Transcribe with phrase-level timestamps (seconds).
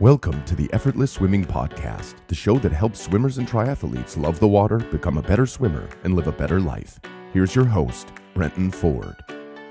[0.00, 4.48] Welcome to the Effortless Swimming Podcast, the show that helps swimmers and triathletes love the
[4.48, 6.98] water, become a better swimmer, and live a better life.
[7.32, 9.14] Here's your host, Brenton Ford.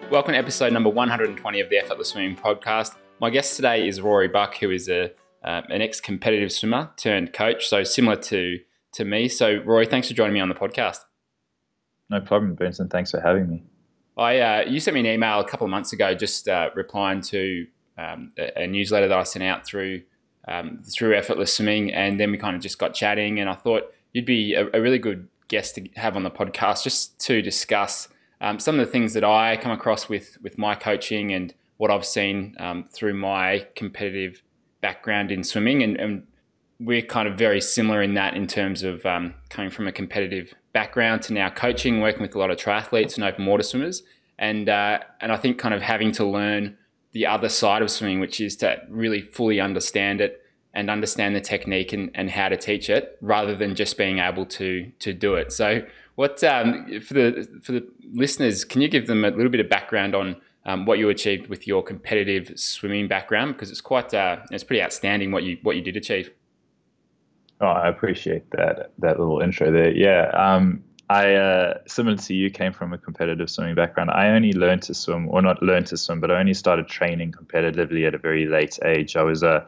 [0.10, 2.96] Welcome to episode number 120 of the Effortless Swimming Podcast.
[3.20, 5.12] My guest today is Rory Buck, who is a
[5.44, 8.60] uh, an ex competitive swimmer turned coach, so similar to
[8.94, 9.28] to me.
[9.28, 11.00] So, Rory, thanks for joining me on the podcast.
[12.10, 12.88] No problem, Brenton.
[12.88, 13.66] Thanks for having me.
[14.18, 17.20] I uh, you sent me an email a couple of months ago, just uh, replying
[17.24, 20.02] to um, a, a, newsletter that I sent out through
[20.48, 23.94] um, through Effortless Swimming, and then we kind of just got chatting, and I thought
[24.14, 28.08] you'd be a, a really good guest to have on the podcast, just to discuss
[28.42, 31.92] um, some of the things that I come across with with my coaching and what
[31.92, 34.42] I've seen um, through my competitive
[34.82, 36.28] background in swimming, and, and,
[36.80, 40.54] we're kind of very similar in that in terms of um, coming from a competitive
[40.74, 44.04] background to now coaching, working with a lot of triathletes and open water swimmers,
[44.38, 46.78] and uh, and I think kind of having to learn
[47.14, 50.42] the other side of swimming, which is to really fully understand it
[50.74, 54.46] and understand the technique and, and how to teach it, rather than just being able
[54.46, 55.54] to to do it.
[55.54, 55.84] So,
[56.16, 59.70] what um, for the for the listeners, can you give them a little bit of
[59.70, 63.54] background on um, what you achieved with your competitive swimming background?
[63.54, 66.32] Because it's quite uh, it's pretty outstanding what you what you did achieve.
[67.62, 69.92] Oh, I appreciate that that little intro there.
[69.92, 70.84] Yeah, um,
[71.14, 74.10] I uh, similar to you came from a competitive swimming background.
[74.10, 77.34] I only learned to swim, or not learned to swim, but I only started training
[77.34, 79.16] competitively at a very late age.
[79.16, 79.68] I was uh,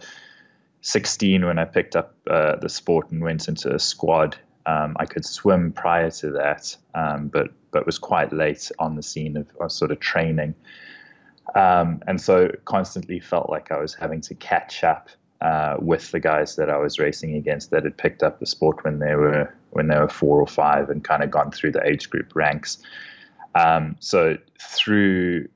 [0.81, 4.35] 16 when I picked up uh, the sport and went into a squad.
[4.65, 9.03] Um, I could swim prior to that, um, but but was quite late on the
[9.03, 10.55] scene of, of sort of training,
[11.53, 15.09] um, and so constantly felt like I was having to catch up
[15.41, 18.83] uh, with the guys that I was racing against that had picked up the sport
[18.83, 21.85] when they were when they were four or five and kind of gone through the
[21.85, 22.77] age group ranks.
[23.53, 25.49] Um, so through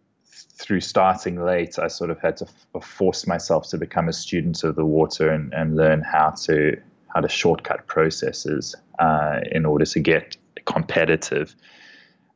[0.60, 4.64] through starting late, I sort of had to f- force myself to become a student
[4.66, 6.80] of the water and, and learn how to
[7.14, 11.56] how to shortcut processes uh, in order to get competitive.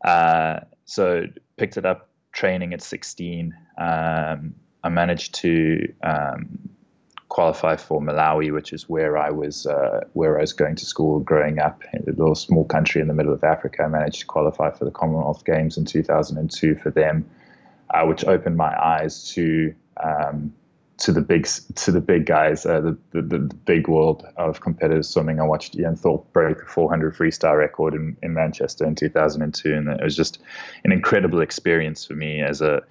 [0.04, 1.26] Uh, so
[1.58, 3.54] picked it up training at 16.
[3.78, 6.70] Um, I managed to um,
[7.34, 11.20] qualify for Malawi, which is where I was uh, where I was going to school
[11.20, 13.84] growing up in a little small country in the middle of Africa.
[13.84, 17.26] I managed to qualify for the Commonwealth Games in 2002 for them,
[17.90, 20.54] uh, which opened my eyes to um,
[21.00, 25.04] to the big to the big guys, uh, the, the, the big world of competitive
[25.04, 25.40] swimming.
[25.40, 29.88] I watched Ian Thorpe break a 400 freestyle record in, in Manchester in 2002, and
[29.88, 30.38] it was just
[30.84, 32.84] an incredible experience for me as a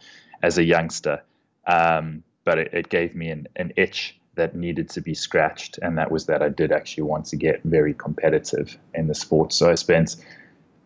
[0.42, 1.22] as a youngster.
[1.64, 5.98] Um, but it, it, gave me an, an itch that needed to be scratched, and
[5.98, 9.52] that was that I did actually want to get very competitive in the sport.
[9.52, 10.16] So I spent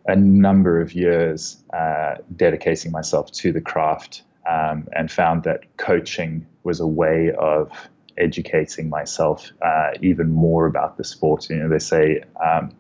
[0.07, 6.47] a number of years uh, dedicating myself to the craft um, and found that coaching
[6.65, 7.71] was a way of
[8.19, 11.49] educating myself uh, even more about the sport.
[11.51, 12.73] You know, they say um,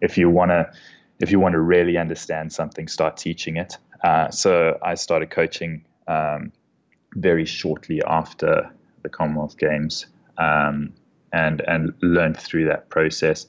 [0.00, 0.70] if you want to
[1.20, 3.76] if you want to really understand something, start teaching it.
[4.04, 6.52] Uh, so I started coaching um,
[7.14, 8.70] very shortly after
[9.02, 10.92] the Commonwealth Games, um,
[11.32, 13.46] and and learned through that process.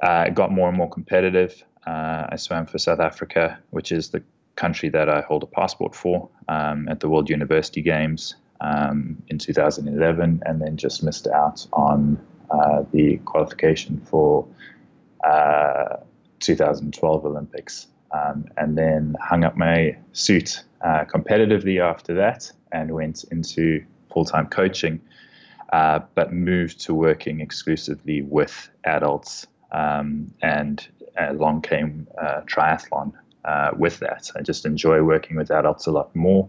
[0.00, 1.62] Uh, got more and more competitive.
[1.86, 4.22] Uh, I swam for South Africa, which is the
[4.56, 9.38] country that I hold a passport for, um, at the World University Games um, in
[9.38, 12.18] 2011, and then just missed out on
[12.50, 14.46] uh, the qualification for
[15.24, 15.96] uh,
[16.40, 17.86] 2012 Olympics.
[18.12, 24.24] Um, and then hung up my suit uh, competitively after that and went into full
[24.24, 25.00] time coaching,
[25.72, 29.46] uh, but moved to working exclusively with adults.
[29.72, 30.86] Um, and
[31.18, 33.12] along came uh, triathlon
[33.44, 34.30] uh, with that.
[34.36, 36.48] I just enjoy working with adults a lot more.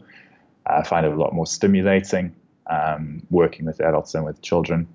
[0.65, 2.35] I find it a lot more stimulating
[2.69, 4.87] um, working with adults than with children.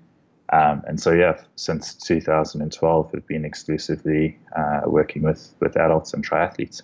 [0.51, 6.27] Um, and so, yeah, since 2012, I've been exclusively uh, working with, with adults and
[6.27, 6.83] triathletes.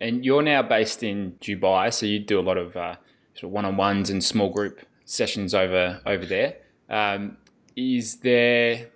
[0.00, 2.96] And you're now based in Dubai, so you do a lot of uh,
[3.40, 6.56] sort of one-on-ones and small group sessions over over there.
[6.88, 7.36] Um,
[7.76, 8.88] is there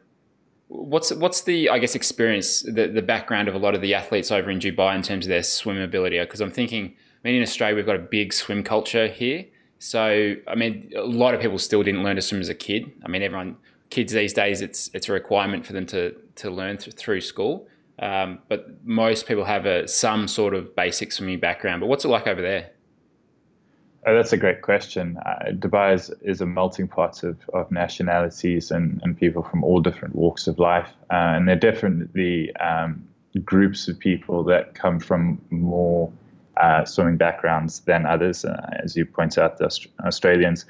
[0.68, 4.30] what's what's the I guess experience the the background of a lot of the athletes
[4.30, 6.20] over in Dubai in terms of their swim ability?
[6.20, 6.94] Because I'm thinking,
[7.24, 9.46] I mean, in Australia we've got a big swim culture here.
[9.78, 12.92] So I mean, a lot of people still didn't learn to swim as a kid.
[13.04, 13.56] I mean, everyone
[13.90, 17.66] kids these days it's it's a requirement for them to to learn th- through school.
[18.00, 21.80] Um, but most people have a some sort of basic swimming background.
[21.80, 22.70] But what's it like over there?
[24.06, 25.16] Oh, that's a great question.
[25.24, 29.80] Uh, Dubai is, is a melting pot of, of nationalities and, and people from all
[29.80, 30.90] different walks of life.
[31.10, 33.02] Uh, and there are definitely um,
[33.44, 36.12] groups of people that come from more
[36.58, 38.44] uh, swimming backgrounds than others.
[38.44, 40.66] Uh, as you point out, the Aust- Australians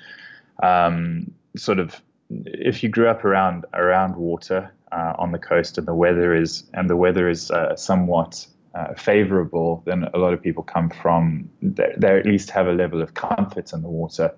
[0.63, 5.87] um, sort of if you grew up around around water uh, on the coast and
[5.87, 10.43] the weather is and the weather is uh, somewhat uh, favorable, then a lot of
[10.43, 14.35] people come from they, at least have a level of comfort in the water.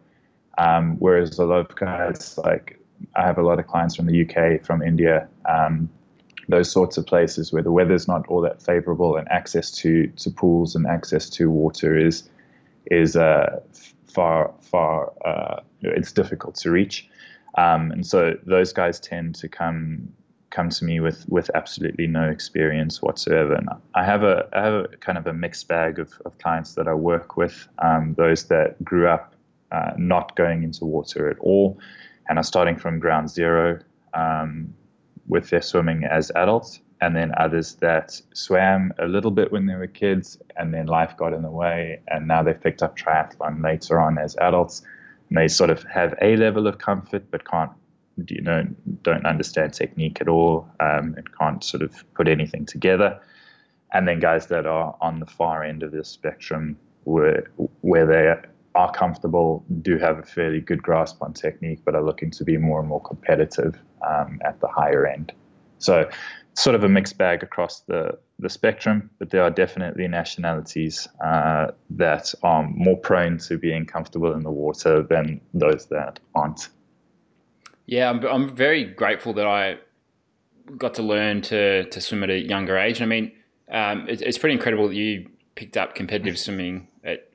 [0.58, 2.78] Um, whereas a lot of guys like
[3.14, 5.90] I have a lot of clients from the UK, from India, um,
[6.48, 10.30] those sorts of places where the weather's not all that favorable and access to to
[10.30, 12.28] pools and access to water is
[12.90, 13.60] is uh,
[14.06, 17.08] far far uh, it's difficult to reach.
[17.56, 20.12] Um, and so those guys tend to come
[20.50, 23.54] come to me with with absolutely no experience whatsoever.
[23.54, 26.74] And I have a I have a kind of a mixed bag of, of clients
[26.74, 27.68] that I work with.
[27.78, 29.34] Um, those that grew up
[29.72, 31.78] uh, not going into water at all
[32.28, 33.78] and are starting from ground zero
[34.14, 34.74] um,
[35.28, 39.74] with their swimming as adults, and then others that swam a little bit when they
[39.74, 43.62] were kids, and then life got in the way, and now they've picked up triathlon
[43.62, 44.82] later on as adults.
[45.28, 47.72] And they sort of have a level of comfort, but can't,
[48.28, 48.66] you know,
[49.02, 53.20] don't understand technique at all, um, and can't sort of put anything together.
[53.92, 57.50] And then guys that are on the far end of the spectrum, where
[57.82, 58.34] where they
[58.74, 62.58] are comfortable, do have a fairly good grasp on technique, but are looking to be
[62.58, 65.32] more and more competitive um, at the higher end.
[65.78, 66.08] So,
[66.54, 71.68] sort of a mixed bag across the, the spectrum, but there are definitely nationalities uh,
[71.90, 76.68] that are more prone to being comfortable in the water than those that aren't.
[77.86, 79.78] Yeah, I'm, I'm very grateful that I
[80.76, 83.00] got to learn to, to swim at a younger age.
[83.00, 83.32] I mean,
[83.70, 87.30] um, it, it's pretty incredible that you picked up competitive swimming at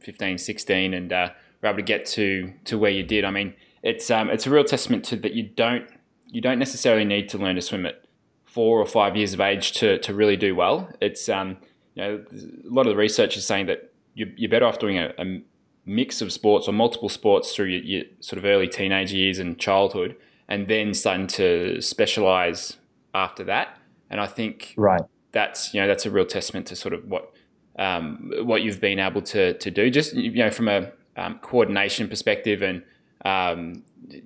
[0.00, 1.30] 15, 16 and uh,
[1.62, 3.24] were able to get to, to where you did.
[3.24, 5.86] I mean, it's um, it's a real testament to that you don't
[6.26, 8.04] you don't necessarily need to learn to swim at
[8.44, 10.90] four or five years of age to, to really do well.
[11.00, 11.56] It's um,
[11.94, 14.98] you know a lot of the research is saying that you're, you're better off doing
[14.98, 15.40] a, a,
[15.86, 19.58] mix of sports or multiple sports through your, your, sort of early teenage years and
[19.58, 20.16] childhood,
[20.48, 22.76] and then starting to specialize
[23.14, 23.76] after that.
[24.10, 27.32] And I think right that's you know that's a real testament to sort of what
[27.78, 32.08] um, what you've been able to to do just you know from a um, coordination
[32.08, 32.82] perspective and
[33.24, 33.82] um,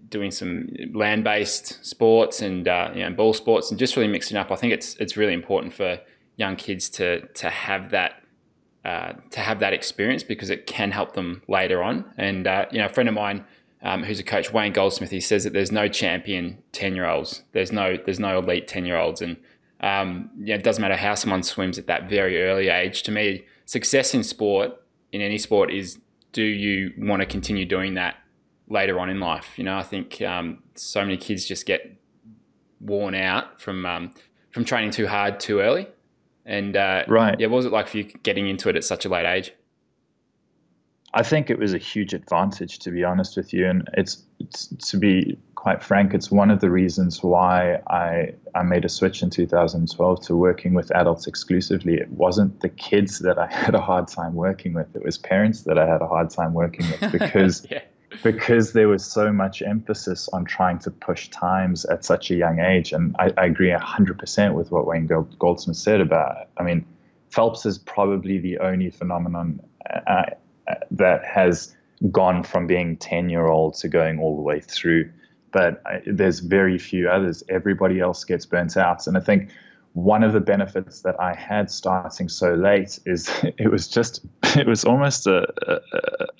[0.08, 4.50] doing some land-based sports and uh, you know, ball sports and just really mixing up.
[4.50, 5.98] I think it's it's really important for
[6.36, 8.22] young kids to to have that
[8.84, 12.04] uh, to have that experience because it can help them later on.
[12.16, 13.44] And uh, you know, a friend of mine
[13.82, 17.42] um, who's a coach, Wayne Goldsmith, he says that there's no champion ten year olds.
[17.52, 19.36] There's no there's no elite ten year olds, and
[19.80, 23.02] um, it doesn't matter how someone swims at that very early age.
[23.04, 24.72] To me, success in sport
[25.12, 25.98] in any sport is
[26.32, 28.16] do you want to continue doing that
[28.68, 29.52] later on in life.
[29.56, 31.96] You know, I think um, so many kids just get
[32.80, 34.12] worn out from um,
[34.50, 35.88] from training too hard too early.
[36.46, 39.04] And uh, right, yeah, what was it like for you getting into it at such
[39.04, 39.52] a late age?
[41.14, 43.68] I think it was a huge advantage, to be honest with you.
[43.68, 48.62] And it's, it's, to be quite frank, it's one of the reasons why I I
[48.62, 51.94] made a switch in 2012 to working with adults exclusively.
[51.94, 55.62] It wasn't the kids that I had a hard time working with; it was parents
[55.62, 57.66] that I had a hard time working with because.
[57.70, 57.80] yeah
[58.22, 62.60] because there was so much emphasis on trying to push times at such a young
[62.60, 62.92] age.
[62.92, 65.06] And I, I agree 100% with what Wayne
[65.38, 66.48] Goldsmith said about it.
[66.56, 66.86] I mean,
[67.30, 69.60] Phelps is probably the only phenomenon
[70.06, 70.22] uh,
[70.68, 71.74] uh, that has
[72.10, 75.10] gone from being 10 year old to going all the way through.
[75.52, 77.42] But uh, there's very few others.
[77.48, 79.06] Everybody else gets burnt out.
[79.06, 79.50] And I think
[79.94, 84.24] one of the benefits that I had starting so late is it was just,
[84.56, 85.46] it was almost a,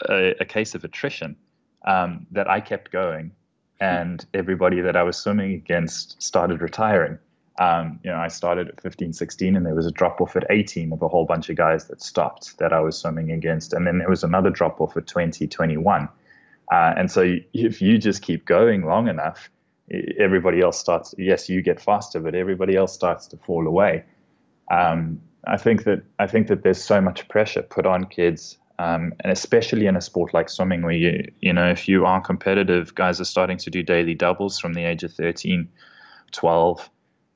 [0.09, 1.37] a, a case of attrition
[1.85, 3.33] um, that I kept going,
[3.81, 7.19] and everybody that I was swimming against started retiring.
[7.59, 10.45] Um, you know, I started at 15, 16, and there was a drop off at
[10.51, 13.73] 18 of a whole bunch of guys that stopped that I was swimming against.
[13.73, 16.09] And then there was another drop off at 20, 21.
[16.73, 19.51] Uh, and so if you just keep going long enough,
[20.19, 24.05] everybody else starts, yes, you get faster, but everybody else starts to fall away.
[24.71, 29.13] Um, I think that I think that there's so much pressure put on kids um,
[29.21, 32.95] and especially in a sport like swimming, where you you know if you are competitive,
[32.95, 35.69] guys are starting to do daily doubles from the age of 13,
[36.33, 36.91] 12.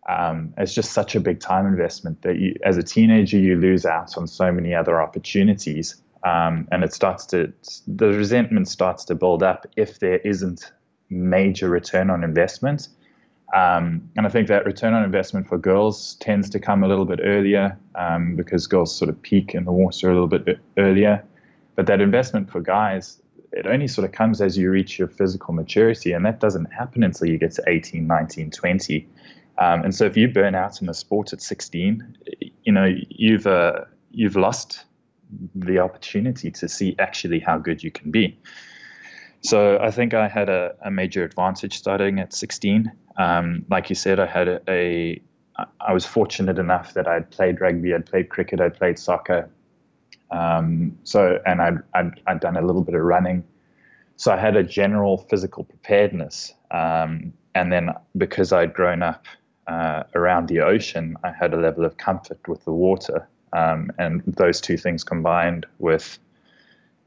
[0.08, 3.84] Um, it's just such a big time investment that you, as a teenager, you lose
[3.84, 7.52] out on so many other opportunities, um, and it starts to
[7.86, 10.72] the resentment starts to build up if there isn't
[11.10, 12.88] major return on investment.
[13.54, 17.06] Um, and I think that return on investment for girls tends to come a little
[17.06, 21.24] bit earlier um, because girls sort of peak in the water a little bit earlier.
[21.74, 25.54] But that investment for guys, it only sort of comes as you reach your physical
[25.54, 29.08] maturity, and that doesn't happen until you get to 18, 19, 20.
[29.58, 32.16] Um, and so if you burn out in a sport at 16,
[32.64, 34.84] you know you've uh, you've lost
[35.54, 38.38] the opportunity to see actually how good you can be.
[39.40, 42.90] So I think I had a, a major advantage starting at 16.
[43.18, 45.20] Um, like you said, I had a, a
[45.80, 49.50] I was fortunate enough that I'd played rugby, I'd played cricket, I'd played soccer.
[50.30, 53.42] Um, so, and I'd, I'd, I'd, done a little bit of running.
[54.16, 56.54] So I had a general physical preparedness.
[56.70, 59.26] Um, and then because I'd grown up
[59.66, 63.26] uh, around the ocean, I had a level of comfort with the water.
[63.52, 66.18] Um, and those two things combined with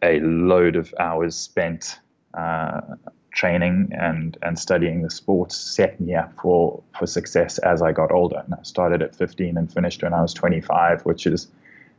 [0.01, 1.99] a load of hours spent
[2.33, 2.81] uh,
[3.31, 8.11] training and and studying the sport set me up for for success as I got
[8.11, 8.41] older.
[8.45, 11.47] And I started at 15 and finished when I was 25, which is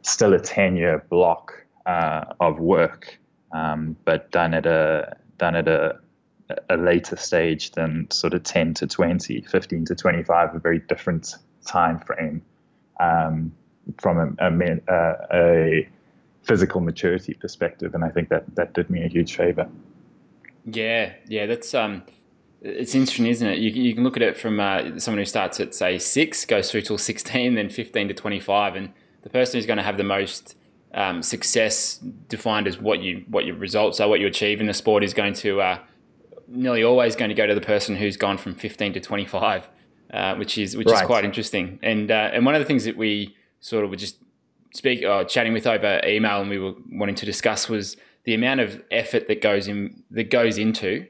[0.03, 3.19] still a 10 year block uh, of work,
[3.53, 5.99] um, but done at a done at a
[6.69, 11.37] a later stage than sort of 10 to 20, 15 to 25, a very different
[11.65, 12.43] time frame
[13.01, 13.53] um,
[13.99, 14.51] from a,
[14.89, 15.89] a, a
[16.43, 19.69] physical maturity perspective, and I think that that did me a huge favor.
[20.65, 22.03] Yeah, yeah, that's um,
[22.61, 23.59] it's interesting, isn't it?
[23.59, 26.71] You, you can look at it from uh, someone who starts at say six, goes
[26.71, 28.93] through till sixteen, then fifteen to twenty five, and
[29.23, 30.57] the person who's going to have the most
[30.95, 34.75] um, success defined as what you what your results are, what you achieve in the
[34.75, 35.79] sport is going to uh,
[36.47, 39.69] nearly always going to go to the person who's gone from fifteen to twenty five,
[40.13, 41.03] uh, which is which right.
[41.03, 41.81] is quite interesting.
[41.83, 44.19] And uh, and one of the things that we sort of were just
[44.75, 48.61] speak uh, chatting with over email, and we were wanting to discuss was the amount
[48.61, 51.07] of effort that goes in that goes into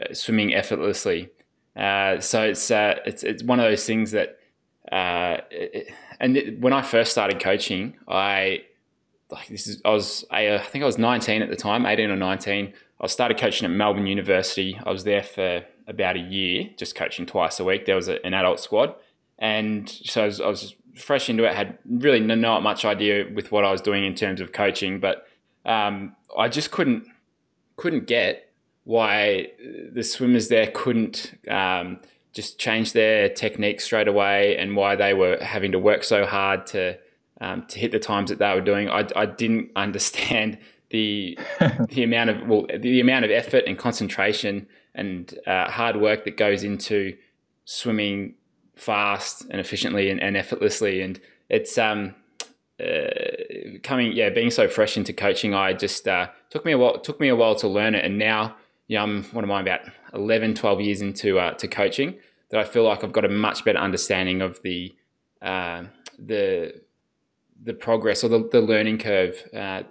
[0.00, 1.30] uh, swimming effortlessly.
[1.76, 4.38] Uh, so it's uh, it's it's one of those things that,
[4.90, 8.64] uh, it, and when I first started coaching, I
[9.30, 12.10] like this is I was I, I think I was 19 at the time, 18
[12.10, 12.72] or 19.
[13.00, 14.78] I started coaching at Melbourne University.
[14.84, 17.86] I was there for about a year, just coaching twice a week.
[17.86, 18.94] There was a, an adult squad,
[19.38, 21.54] and so I was, I was fresh into it.
[21.54, 25.27] Had really not much idea with what I was doing in terms of coaching, but
[25.68, 27.06] um, I just couldn't
[27.76, 28.52] couldn't get
[28.84, 29.48] why
[29.92, 32.00] the swimmers there couldn't um,
[32.32, 36.66] just change their technique straight away, and why they were having to work so hard
[36.68, 36.98] to
[37.40, 38.88] um, to hit the times that they were doing.
[38.88, 40.58] I, I didn't understand
[40.90, 41.38] the
[41.88, 46.36] the amount of well the amount of effort and concentration and uh, hard work that
[46.36, 47.16] goes into
[47.66, 48.34] swimming
[48.74, 51.20] fast and efficiently and, and effortlessly and
[51.50, 52.14] it's um
[52.80, 56.98] uh, coming, yeah, being so fresh into coaching, I just uh, took me a while
[56.98, 58.56] took me a while to learn it, and now,
[58.86, 59.80] yeah, I'm what am I about
[60.14, 62.16] 11, 12 years into uh, to coaching
[62.50, 64.94] that I feel like I've got a much better understanding of the
[65.42, 65.84] uh,
[66.18, 66.80] the
[67.62, 69.82] the progress or the, the learning curve uh,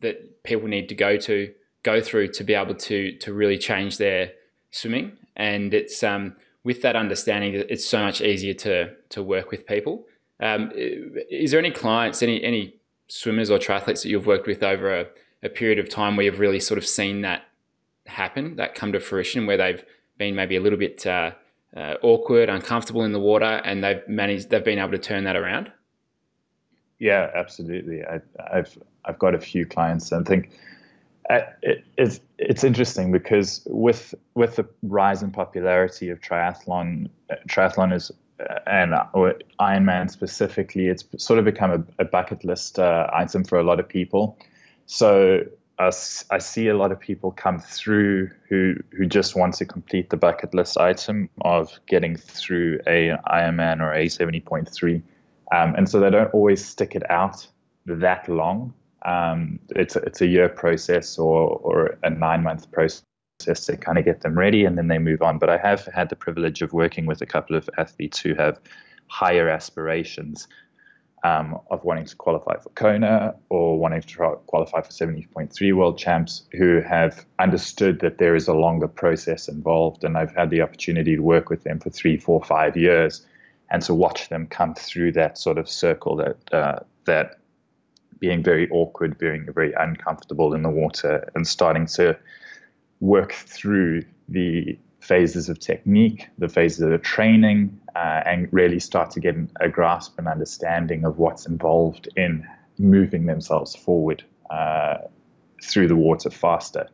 [0.00, 3.98] that people need to go to go through to be able to to really change
[3.98, 4.32] their
[4.70, 9.66] swimming, and it's um, with that understanding, it's so much easier to to work with
[9.66, 10.06] people.
[10.40, 12.76] Um, is there any clients, any any
[13.08, 15.06] swimmers or triathletes that you've worked with over a,
[15.42, 17.42] a period of time where you've really sort of seen that
[18.06, 19.84] happen, that come to fruition, where they've
[20.18, 21.32] been maybe a little bit uh,
[21.76, 25.36] uh, awkward, uncomfortable in the water, and they've managed, they've been able to turn that
[25.36, 25.70] around?
[26.98, 28.02] Yeah, absolutely.
[28.04, 28.20] I,
[28.52, 30.50] have I've got a few clients, and I think
[31.30, 37.36] uh, it, it's it's interesting because with with the rise in popularity of triathlon, uh,
[37.48, 38.12] triathlon is
[38.66, 38.94] and
[39.60, 43.80] Ironman specifically, it's sort of become a, a bucket list uh, item for a lot
[43.80, 44.38] of people.
[44.86, 45.44] So
[45.78, 45.86] I,
[46.30, 50.16] I see a lot of people come through who who just want to complete the
[50.16, 55.02] bucket list item of getting through a Ironman or a seventy point three,
[55.52, 57.46] um, and so they don't always stick it out
[57.86, 58.74] that long.
[59.04, 63.02] Um, it's a, it's a year process or or a nine month process
[63.44, 65.38] process to kind of get them ready and then they move on.
[65.38, 68.58] But I have had the privilege of working with a couple of athletes who have
[69.08, 70.48] higher aspirations
[71.24, 76.42] um, of wanting to qualify for Kona or wanting to qualify for 70.3 world champs
[76.52, 80.04] who have understood that there is a longer process involved.
[80.04, 83.26] And I've had the opportunity to work with them for three, four, five years
[83.70, 87.38] and to watch them come through that sort of circle that, uh, that
[88.18, 92.16] being very awkward, being very uncomfortable in the water and starting to
[93.04, 99.20] work through the phases of technique, the phases of training, uh, and really start to
[99.20, 102.46] get a grasp and understanding of what's involved in
[102.78, 104.96] moving themselves forward uh,
[105.62, 106.88] through the water faster.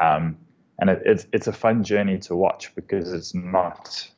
[0.00, 0.38] Um,
[0.78, 4.10] and it, it's it's a fun journey to watch because it's not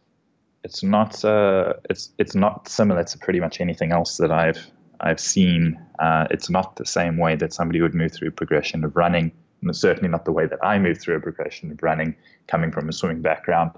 [0.63, 5.21] it's not uh, it's it's not similar to pretty much anything else that I've I've
[5.21, 5.79] seen.
[5.99, 9.33] Uh, it's not the same way that somebody would move through progression of running
[9.73, 12.15] certainly not the way that I move through a progression of running,
[12.47, 13.73] coming from a swimming background.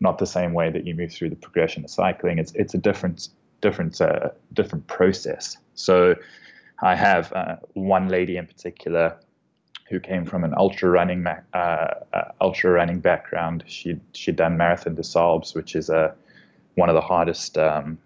[0.00, 2.38] Not the same way that you move through the progression of cycling.
[2.38, 3.28] It's it's a different
[3.60, 5.56] different uh, different process.
[5.74, 6.14] So,
[6.82, 9.16] I have uh, one lady in particular
[9.88, 13.64] who came from an ultra running uh, uh, ultra running background.
[13.66, 16.14] She she'd done Marathon des Sables, which is a
[16.74, 17.98] one of the hardest um,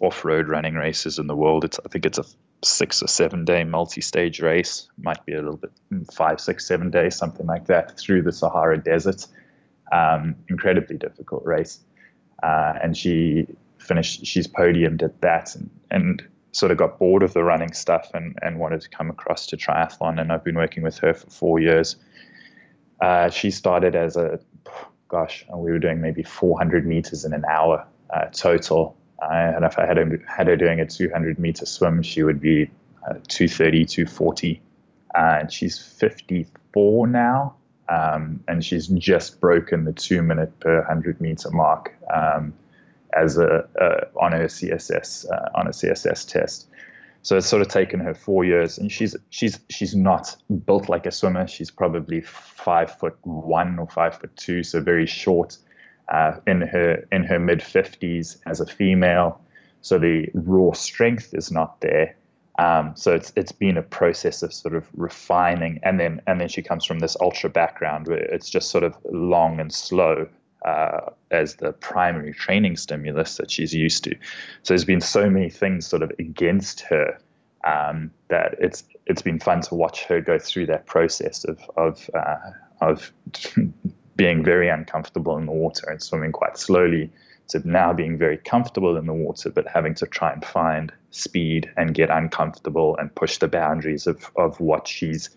[0.00, 1.64] off road running races in the world.
[1.64, 2.24] It's I think it's a
[2.62, 4.88] six or seven day multi stage race.
[5.00, 8.32] Might be a little bit mm, five, six, seven days, something like that, through the
[8.32, 9.26] Sahara Desert.
[9.90, 11.80] Um, incredibly difficult race,
[12.42, 13.46] uh, and she
[13.78, 14.26] finished.
[14.26, 16.22] She's podiumed at that, and, and
[16.52, 19.56] sort of got bored of the running stuff and, and wanted to come across to
[19.56, 20.20] triathlon.
[20.20, 21.96] And I've been working with her for four years.
[23.00, 24.40] Uh, she started as a,
[25.08, 28.96] gosh, we were doing maybe 400 meters in an hour uh, total.
[29.20, 32.40] Uh, and if I had her, had her doing a 200 meter swim, she would
[32.40, 32.70] be
[33.08, 34.60] uh, 230, 240.
[35.14, 37.54] Uh, and she's 54 now.
[37.88, 41.94] Um, and she's just broken the two minute per 100 meter mark.
[42.14, 42.52] Um,
[43.12, 43.66] as a,
[44.20, 46.68] on her CSS uh, on a CSS test.
[47.22, 51.04] So it's sort of taken her four years, and she's she's she's not built like
[51.04, 51.46] a swimmer.
[51.46, 55.58] She's probably five foot one or five foot two, so very short.
[56.08, 59.40] Uh, in her in her mid fifties as a female,
[59.82, 62.16] so the raw strength is not there.
[62.58, 66.48] Um, so it's it's been a process of sort of refining, and then and then
[66.48, 70.28] she comes from this ultra background where it's just sort of long and slow
[70.64, 74.14] uh, as the primary training stimulus that she's used to.
[74.62, 77.18] So there's been so many things sort of against her
[77.64, 82.10] um, that it's it's been fun to watch her go through that process of of
[82.14, 82.50] uh,
[82.80, 83.12] of
[84.18, 87.10] being very uncomfortable in the water and swimming quite slowly
[87.46, 91.70] to now being very comfortable in the water, but having to try and find speed
[91.78, 95.30] and get uncomfortable and push the boundaries of of what she's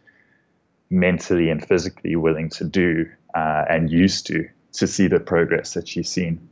[0.90, 5.88] mentally and physically willing to do uh, and used to to see the progress that
[5.88, 6.50] she's seen.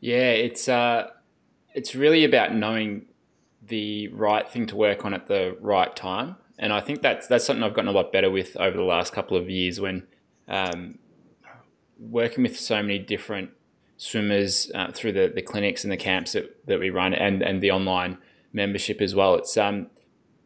[0.00, 1.08] Yeah, it's uh,
[1.74, 3.06] it's really about knowing
[3.66, 7.44] the right thing to work on at the right time, and I think that's that's
[7.44, 10.06] something I've gotten a lot better with over the last couple of years when
[10.50, 10.98] um,
[11.98, 13.50] working with so many different
[13.96, 17.62] swimmers uh, through the, the clinics and the camps that, that we run and, and
[17.62, 18.18] the online
[18.52, 19.34] membership as well.
[19.36, 19.86] It's um,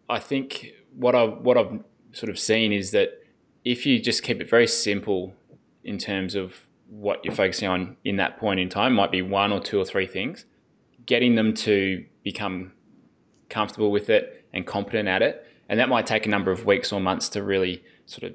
[0.09, 1.81] I think what I what I've
[2.13, 3.23] sort of seen is that
[3.65, 5.35] if you just keep it very simple
[5.83, 9.53] in terms of what you're focusing on in that point in time might be one
[9.53, 10.45] or two or three things.
[11.07, 12.73] Getting them to become
[13.51, 16.93] comfortable with it and competent at it, and that might take a number of weeks
[16.93, 18.35] or months to really sort of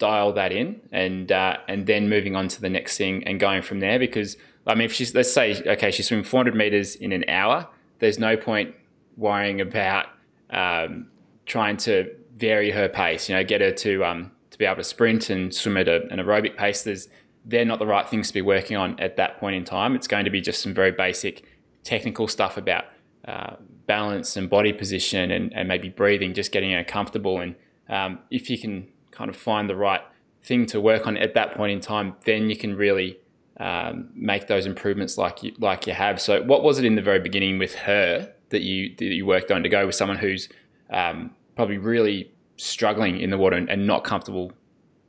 [0.00, 3.62] dial that in, and uh, and then moving on to the next thing and going
[3.62, 4.00] from there.
[4.00, 4.36] Because
[4.66, 7.68] I mean, if she's let's say okay, she's swimming 400 meters in an hour,
[8.00, 8.74] there's no point
[9.16, 10.06] worrying about
[10.50, 11.06] um,
[11.46, 13.28] trying to vary her pace.
[13.28, 16.18] You know, get her to um, be able to sprint and swim at a, an
[16.18, 17.08] aerobic pace, there's,
[17.46, 19.96] they're not the right things to be working on at that point in time.
[19.96, 21.44] It's going to be just some very basic
[21.82, 22.84] technical stuff about
[23.26, 27.40] uh, balance and body position and, and maybe breathing, just getting her comfortable.
[27.40, 27.54] And
[27.88, 30.02] um, if you can kind of find the right
[30.42, 33.18] thing to work on at that point in time, then you can really
[33.58, 36.20] um, make those improvements like you like you have.
[36.20, 39.50] So, what was it in the very beginning with her that you that you worked
[39.50, 40.48] on to go with someone who's
[40.90, 44.52] um, probably really struggling in the water and, and not comfortable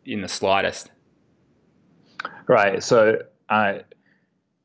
[0.05, 0.91] in the slightest.
[2.47, 2.83] Right.
[2.83, 3.79] So uh,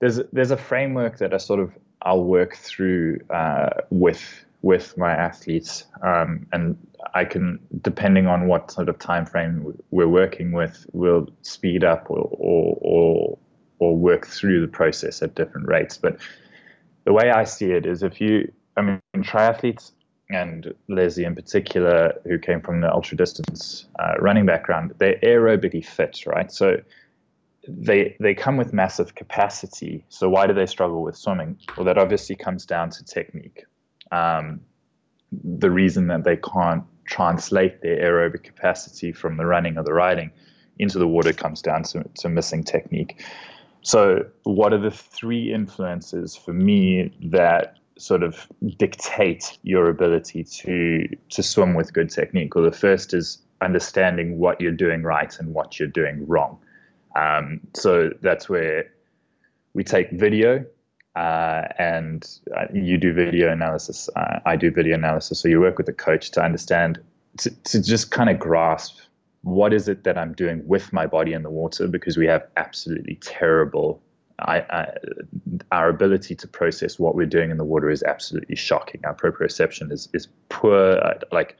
[0.00, 1.72] there's there's a framework that I sort of
[2.02, 6.76] I'll work through uh, with with my athletes, um, and
[7.14, 12.10] I can depending on what sort of time frame we're working with, we'll speed up
[12.10, 13.38] or or or,
[13.78, 15.98] or work through the process at different rates.
[15.98, 16.18] But
[17.04, 19.92] the way I see it is, if you, I mean, triathletes
[20.28, 25.84] and Leslie in particular, who came from the ultra distance uh, running background, they're aerobically
[25.84, 26.50] fit, right?
[26.50, 26.80] So
[27.68, 30.04] they they come with massive capacity.
[30.08, 31.58] So why do they struggle with swimming?
[31.76, 33.64] Well, that obviously comes down to technique.
[34.12, 34.60] Um,
[35.32, 40.30] the reason that they can't translate their aerobic capacity from the running or the riding
[40.78, 43.24] into the water comes down to, to missing technique.
[43.82, 51.08] So, what are the three influences for me that sort of dictate your ability to
[51.30, 52.54] to swim with good technique.
[52.54, 56.58] Well, the first is understanding what you're doing right and what you're doing wrong.
[57.16, 58.92] Um, so that's where
[59.72, 60.64] we take video
[61.16, 64.08] uh, and uh, you do video analysis.
[64.14, 65.40] Uh, I do video analysis.
[65.40, 67.00] So you work with a coach to understand,
[67.38, 68.98] to, to just kind of grasp
[69.42, 72.46] what is it that I'm doing with my body in the water because we have
[72.56, 74.02] absolutely terrible
[74.38, 74.92] I, I,
[75.72, 79.00] our ability to process what we're doing in the water is absolutely shocking.
[79.04, 81.00] Our proprioception is is poor.
[81.32, 81.56] Like,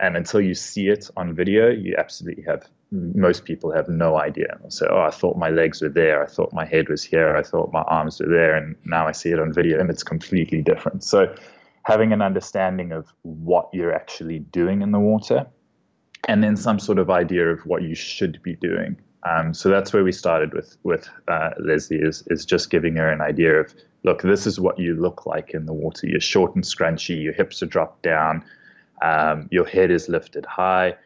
[0.00, 2.66] and until you see it on video, you absolutely have.
[2.92, 4.58] Most people have no idea.
[4.60, 6.22] They'll "Oh, I thought my legs were there.
[6.22, 7.36] I thought my head was here.
[7.36, 10.02] I thought my arms were there, and now I see it on video, and it's
[10.02, 11.34] completely different." So,
[11.84, 15.46] having an understanding of what you're actually doing in the water
[16.28, 18.96] and then some sort of idea of what you should be doing.
[19.28, 23.08] Um, so that's where we started with with uh, Leslie is is just giving her
[23.08, 23.74] an idea of
[24.04, 26.08] look, this is what you look like in the water.
[26.08, 27.22] You're short and scrunchy.
[27.22, 28.44] Your hips are dropped down.
[29.00, 30.96] Um, your head is lifted high.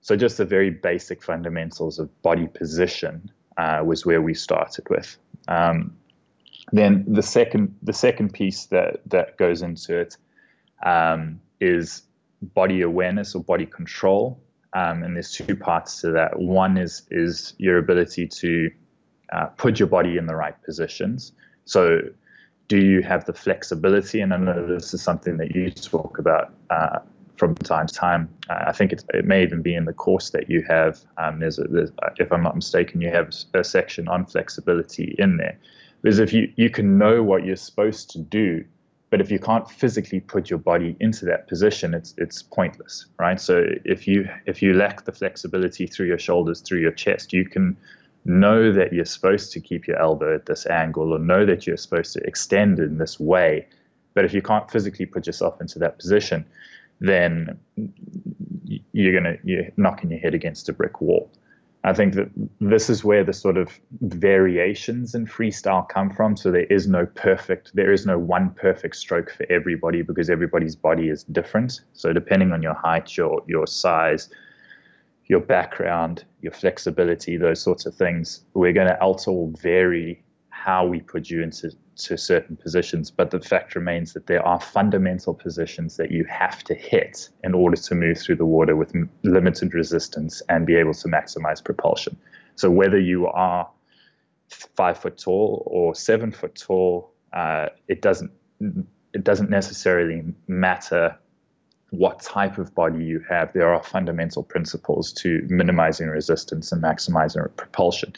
[0.00, 5.16] So just the very basic fundamentals of body position uh, was where we started with.
[5.48, 5.96] Um,
[6.72, 10.16] then the second the second piece that that goes into it
[10.84, 12.02] um, is
[12.40, 14.40] body awareness or body control.
[14.72, 16.38] Um, and there's two parts to that.
[16.38, 18.70] One is is your ability to
[19.32, 21.32] uh, put your body in the right positions.
[21.64, 22.00] So,
[22.68, 24.20] do you have the flexibility?
[24.20, 27.00] And I know this is something that you talk about uh,
[27.40, 28.28] from time to time.
[28.48, 31.00] Uh, I think it may even be in the course that you have.
[31.18, 35.38] Um, there's, a, there's, if I'm not mistaken, you have a section on flexibility in
[35.38, 35.58] there.
[36.02, 38.64] Because if you you can know what you're supposed to do
[39.10, 43.40] but if you can't physically put your body into that position, it's it's pointless, right?
[43.40, 47.44] So if you if you lack the flexibility through your shoulders, through your chest, you
[47.44, 47.76] can
[48.24, 51.76] know that you're supposed to keep your elbow at this angle or know that you're
[51.76, 53.66] supposed to extend in this way.
[54.14, 56.44] But if you can't physically put yourself into that position,
[57.00, 57.58] then
[58.92, 61.30] you're gonna you're knocking your head against a brick wall.
[61.82, 62.28] I think that
[62.60, 66.36] this is where the sort of variations in freestyle come from.
[66.36, 70.76] So there is no perfect, there is no one perfect stroke for everybody because everybody's
[70.76, 71.80] body is different.
[71.94, 74.28] So depending on your height, your your size,
[75.26, 80.22] your background, your flexibility, those sorts of things, we're going to also vary
[80.64, 84.60] how we put you into to certain positions, but the fact remains that there are
[84.60, 88.94] fundamental positions that you have to hit in order to move through the water with
[88.94, 92.16] m- limited resistance and be able to maximize propulsion.
[92.56, 93.68] So whether you are
[94.48, 98.30] five foot tall or seven foot tall, uh, it doesn't
[99.12, 101.16] it doesn't necessarily matter
[101.90, 103.52] what type of body you have.
[103.52, 108.12] There are fundamental principles to minimizing resistance and maximizing propulsion,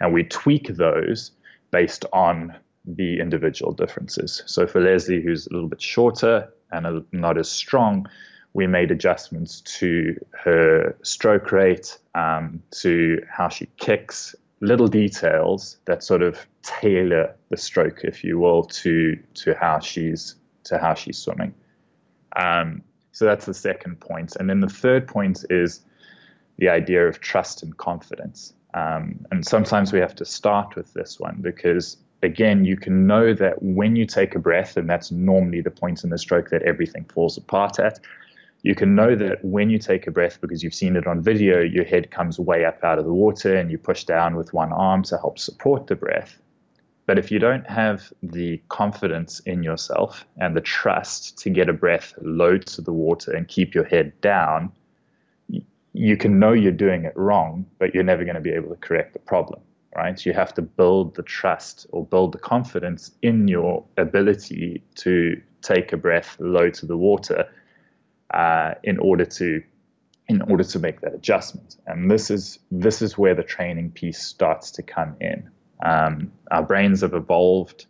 [0.00, 1.32] and we tweak those
[1.70, 2.54] based on
[2.84, 4.42] the individual differences.
[4.46, 8.06] So for Leslie, who's a little bit shorter and not as strong,
[8.54, 16.02] we made adjustments to her stroke rate, um, to how she kicks, little details that
[16.02, 21.18] sort of tailor the stroke, if you will, to to how she's to how she's
[21.18, 21.54] swimming.
[22.36, 25.80] Um, so that's the second point, and then the third point is
[26.56, 28.54] the idea of trust and confidence.
[28.74, 33.32] Um, and sometimes we have to start with this one because again, you can know
[33.34, 36.62] that when you take a breath, and that's normally the point in the stroke that
[36.62, 38.00] everything falls apart at,
[38.62, 41.60] you can know that when you take a breath, because you've seen it on video,
[41.60, 44.72] your head comes way up out of the water and you push down with one
[44.72, 46.38] arm to help support the breath.
[47.06, 51.72] But if you don't have the confidence in yourself and the trust to get a
[51.72, 54.72] breath low to the water and keep your head down,
[55.92, 58.76] you can know you're doing it wrong, but you're never going to be able to
[58.76, 59.60] correct the problem
[59.96, 60.18] right?
[60.18, 65.40] So You have to build the trust or build the confidence in your ability to
[65.60, 67.48] take a breath low to the water
[68.32, 69.62] uh, in order to
[70.28, 71.76] in order to make that adjustment.
[71.86, 75.50] And this is this is where the training piece starts to come in.
[75.84, 77.86] Um, our brains have evolved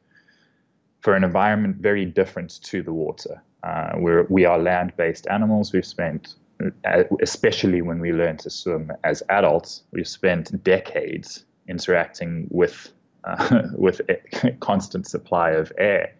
[1.00, 3.42] for an environment very different to the water.
[3.62, 5.72] Uh, we're, we are land-based animals.
[5.72, 6.34] We've spent,
[7.22, 12.92] especially when we learn to swim as adults, we've spent decades interacting with
[13.24, 16.14] uh, with a constant supply of air.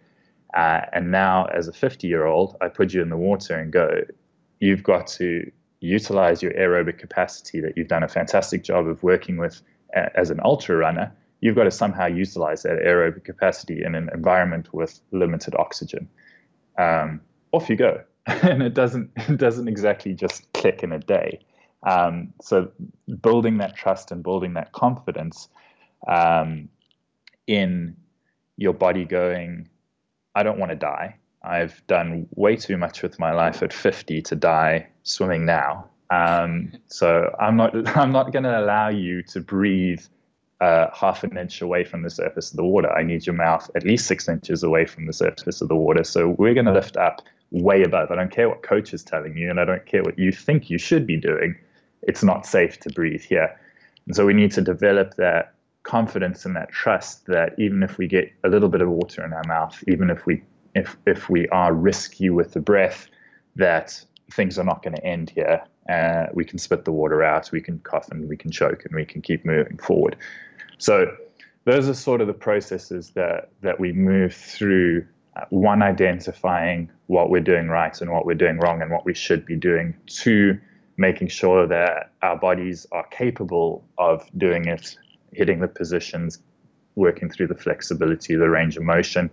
[0.55, 3.71] Uh, and now, as a 50 year old, I put you in the water and
[3.71, 4.01] go,
[4.59, 5.49] you've got to
[5.79, 9.61] utilize your aerobic capacity that you've done a fantastic job of working with
[9.93, 11.11] as an ultra runner.
[11.41, 16.09] You've got to somehow utilize that aerobic capacity in an environment with limited oxygen.
[16.77, 17.21] Um,
[17.51, 18.03] off you go.
[18.43, 21.39] and it doesn't, it doesn't exactly just click in a day.
[21.83, 22.71] Um, so
[23.21, 25.47] building that trust and building that confidence
[26.07, 26.69] um,
[27.47, 27.95] in
[28.57, 29.69] your body going,
[30.35, 31.15] I don't want to die.
[31.41, 35.85] I've done way too much with my life at 50 to die swimming now.
[36.09, 40.01] Um, so I'm not I'm not going to allow you to breathe
[40.59, 42.91] uh, half an inch away from the surface of the water.
[42.91, 46.03] I need your mouth at least six inches away from the surface of the water.
[46.03, 48.11] So we're going to lift up way above.
[48.11, 50.69] I don't care what coach is telling you, and I don't care what you think
[50.69, 51.55] you should be doing
[52.03, 53.59] it's not safe to breathe here.
[54.05, 58.07] And so we need to develop that confidence and that trust that even if we
[58.07, 60.43] get a little bit of water in our mouth, even if we
[60.75, 63.07] if if we are risky with the breath,
[63.55, 65.63] that things are not going to end here.
[65.89, 68.95] Uh, we can spit the water out, we can cough and we can choke and
[68.95, 70.15] we can keep moving forward.
[70.77, 71.11] So
[71.65, 75.05] those are sort of the processes that that we move through.
[75.35, 79.13] Uh, one, identifying what we're doing right and what we're doing wrong and what we
[79.13, 79.95] should be doing.
[80.07, 80.59] Two,
[80.97, 84.97] making sure that our bodies are capable of doing it,
[85.31, 86.39] hitting the positions,
[86.95, 89.29] working through the flexibility, the range of motion.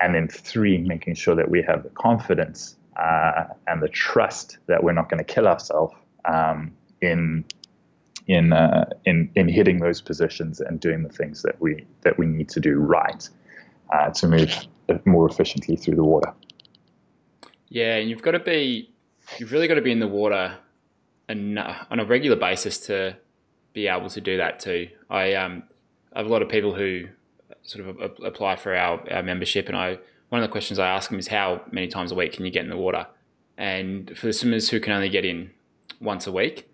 [0.00, 4.82] And then three, making sure that we have the confidence uh, and the trust that
[4.82, 5.94] we're not going to kill ourselves
[6.24, 7.44] um, in
[8.26, 12.26] in uh, in in hitting those positions and doing the things that we that we
[12.26, 13.28] need to do right
[13.94, 14.66] uh, to move
[15.04, 16.32] more efficiently through the water.
[17.68, 18.90] Yeah, and you've got to be
[19.38, 20.58] you've really got to be in the water
[21.28, 23.16] and on a regular basis to
[23.72, 24.88] be able to do that too.
[25.10, 25.62] I um
[26.12, 27.08] I have a lot of people who
[27.62, 31.10] sort of apply for our, our membership, and I one of the questions I ask
[31.10, 33.06] them is how many times a week can you get in the water?
[33.56, 35.50] And for the swimmers who can only get in
[36.00, 36.68] once a week,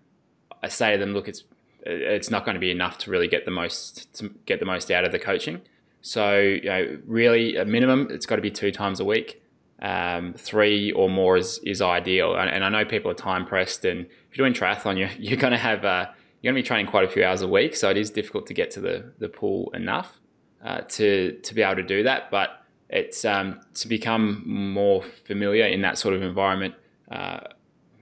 [0.62, 1.44] I say to them, look, it's
[1.84, 4.90] it's not going to be enough to really get the most to get the most
[4.90, 5.62] out of the coaching.
[6.02, 9.42] So you know, really, a minimum, it's got to be two times a week.
[9.82, 12.36] Um, three or more is, is ideal.
[12.36, 15.38] And, and, I know people are time pressed, and if you're doing triathlon, you're, you're
[15.38, 16.06] going to have uh,
[16.40, 17.74] you're going to be training quite a few hours a week.
[17.76, 20.20] So it is difficult to get to the the pool enough
[20.64, 22.30] uh, to to be able to do that.
[22.30, 26.74] But it's um, to become more familiar in that sort of environment.
[27.10, 27.40] Uh,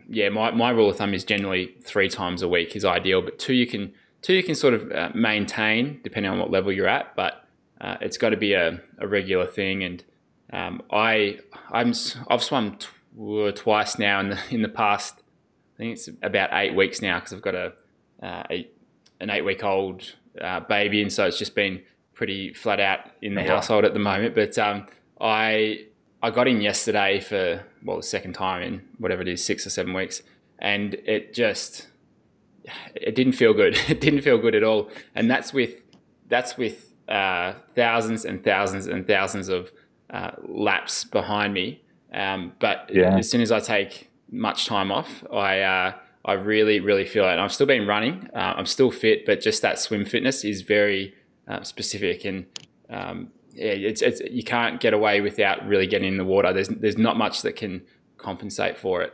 [0.09, 3.39] yeah, my, my rule of thumb is generally three times a week is ideal, but
[3.39, 6.89] two you can two you can sort of uh, maintain depending on what level you're
[6.89, 7.45] at, but
[7.81, 9.83] uh, it's got to be a, a regular thing.
[9.83, 10.05] And
[10.53, 11.39] um, I
[11.71, 11.93] I'm
[12.29, 15.23] I've swum tw- twice now in the in the past.
[15.75, 17.73] I think it's about eight weeks now because I've got a,
[18.23, 18.69] uh, a
[19.21, 21.83] an eight week old uh, baby, and so it's just been
[22.15, 24.35] pretty flat out in the oh, household at the moment.
[24.35, 24.87] But um,
[25.21, 25.87] I
[26.23, 29.71] I got in yesterday for well the second time in whatever it is six or
[29.71, 30.23] seven weeks,
[30.59, 31.87] and it just
[32.95, 33.79] it didn't feel good.
[33.89, 35.75] It didn't feel good at all, and that's with
[36.29, 39.71] that's with uh, thousands and thousands and thousands of
[40.11, 41.83] uh, laps behind me.
[42.13, 43.17] Um, but yeah.
[43.19, 45.93] as soon as I take much time off, I uh,
[46.25, 47.33] I really really feel it.
[47.33, 48.29] And I've still been running.
[48.35, 51.15] Uh, I'm still fit, but just that swim fitness is very
[51.47, 52.47] uh, specific and
[52.91, 56.53] um, yeah, it's, it's you can't get away without really getting in the water.
[56.53, 57.83] There's there's not much that can
[58.17, 59.13] compensate for it.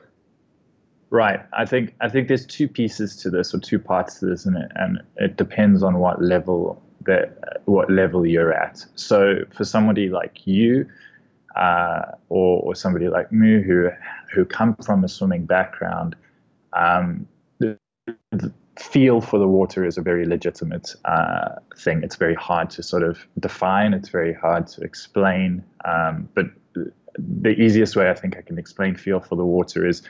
[1.10, 1.40] Right.
[1.52, 4.56] I think I think there's two pieces to this or two parts to this, and
[4.56, 8.84] it and it depends on what level that what level you're at.
[8.94, 10.86] So for somebody like you,
[11.56, 13.90] uh, or or somebody like me who
[14.32, 16.16] who come from a swimming background,
[16.72, 17.26] um,
[17.58, 17.78] the,
[18.32, 22.02] the, feel for the water is a very legitimate uh, thing.
[22.02, 23.94] It's very hard to sort of define.
[23.94, 25.62] It's very hard to explain.
[25.84, 26.46] Um, but
[27.16, 30.02] the easiest way I think I can explain feel for the water is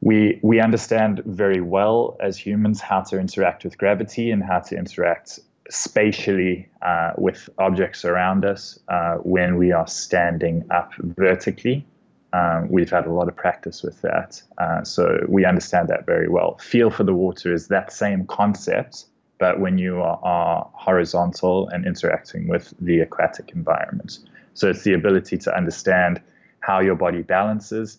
[0.00, 4.76] we we understand very well as humans how to interact with gravity and how to
[4.76, 11.86] interact spatially uh, with objects around us uh, when we are standing up vertically
[12.34, 14.42] um, we've had a lot of practice with that.
[14.58, 16.58] Uh, so we understand that very well.
[16.58, 19.04] Feel for the water is that same concept,
[19.38, 24.18] but when you are, are horizontal and interacting with the aquatic environment.
[24.54, 26.20] So it's the ability to understand
[26.58, 27.98] how your body balances,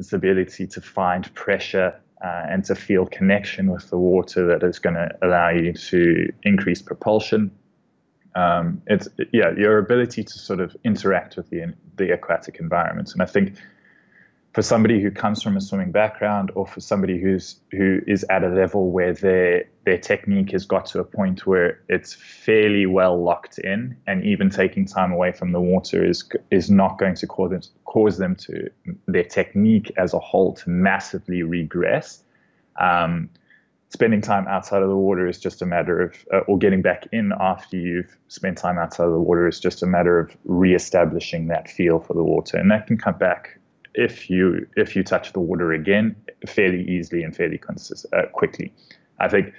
[0.00, 4.66] it's the ability to find pressure uh, and to feel connection with the water that
[4.66, 7.50] is going to allow you to increase propulsion.
[8.34, 13.12] Um, it's yeah, your ability to sort of interact with the the aquatic environment.
[13.12, 13.54] And I think
[14.58, 18.42] for somebody who comes from a swimming background or for somebody who's who is at
[18.42, 23.22] a level where their their technique has got to a point where it's fairly well
[23.22, 27.24] locked in and even taking time away from the water is is not going to
[27.24, 28.68] cause them, cause them to
[29.06, 32.24] their technique as a whole to massively regress.
[32.80, 33.30] Um,
[33.90, 37.06] spending time outside of the water is just a matter of, uh, or getting back
[37.12, 41.46] in after you've spent time outside of the water is just a matter of reestablishing
[41.46, 43.58] that feel for the water, and that can come back
[43.94, 46.14] if you if you touch the water again
[46.46, 48.72] fairly easily and fairly consist- uh, quickly.
[49.18, 49.52] I think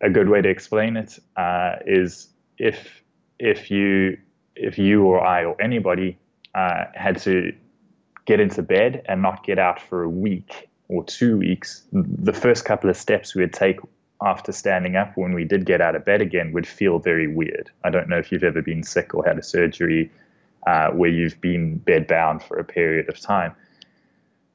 [0.00, 3.02] a good way to explain it uh, is if
[3.38, 4.18] if you
[4.54, 6.18] if you or I or anybody
[6.54, 7.52] uh, had to
[8.24, 12.64] get into bed and not get out for a week or two weeks, the first
[12.64, 13.78] couple of steps we would take
[14.22, 17.70] after standing up when we did get out of bed again would feel very weird.
[17.84, 20.10] I don't know if you've ever been sick or had a surgery
[20.66, 23.54] uh, where you've been bedbound for a period of time.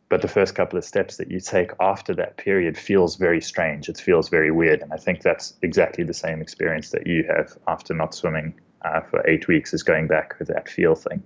[0.09, 3.87] But the first couple of steps that you take after that period feels very strange.
[3.87, 4.81] It feels very weird.
[4.81, 8.99] And I think that's exactly the same experience that you have after not swimming uh,
[9.01, 11.23] for eight weeks, is going back with that feel thing.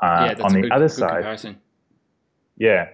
[0.00, 1.60] Uh, yeah, on the good, other good side, comparison.
[2.56, 2.88] yeah,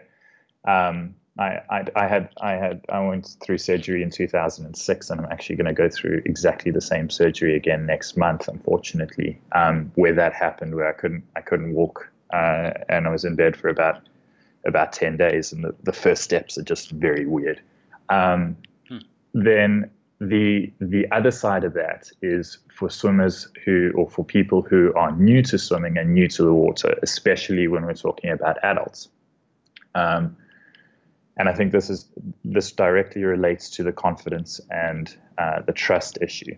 [0.66, 5.30] um, I, I, I, had I had I went through surgery in 2006, and I'm
[5.30, 8.48] actually going to go through exactly the same surgery again next month.
[8.48, 13.24] Unfortunately, um, where that happened, where I couldn't I couldn't walk, uh, and I was
[13.24, 14.08] in bed for about
[14.64, 17.60] about 10 days, and the, the first steps are just very weird.
[18.08, 18.56] Um,
[18.88, 18.98] hmm.
[19.34, 24.92] Then the the other side of that is for swimmers who or for people who
[24.94, 29.10] are new to swimming and new to the water, especially when we're talking about adults.
[29.94, 30.36] Um,
[31.36, 32.08] and I think this is
[32.44, 36.56] this directly relates to the confidence and uh, the trust issue,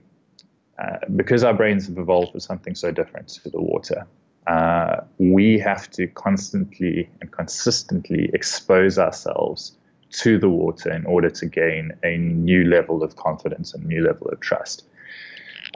[0.79, 4.07] uh, because our brains have evolved for something so different to the water.
[4.47, 9.77] Uh, we have to constantly and consistently expose ourselves
[10.11, 14.27] to the water in order to gain a new level of confidence and new level
[14.29, 14.85] of trust.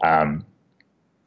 [0.03, 0.47] Um,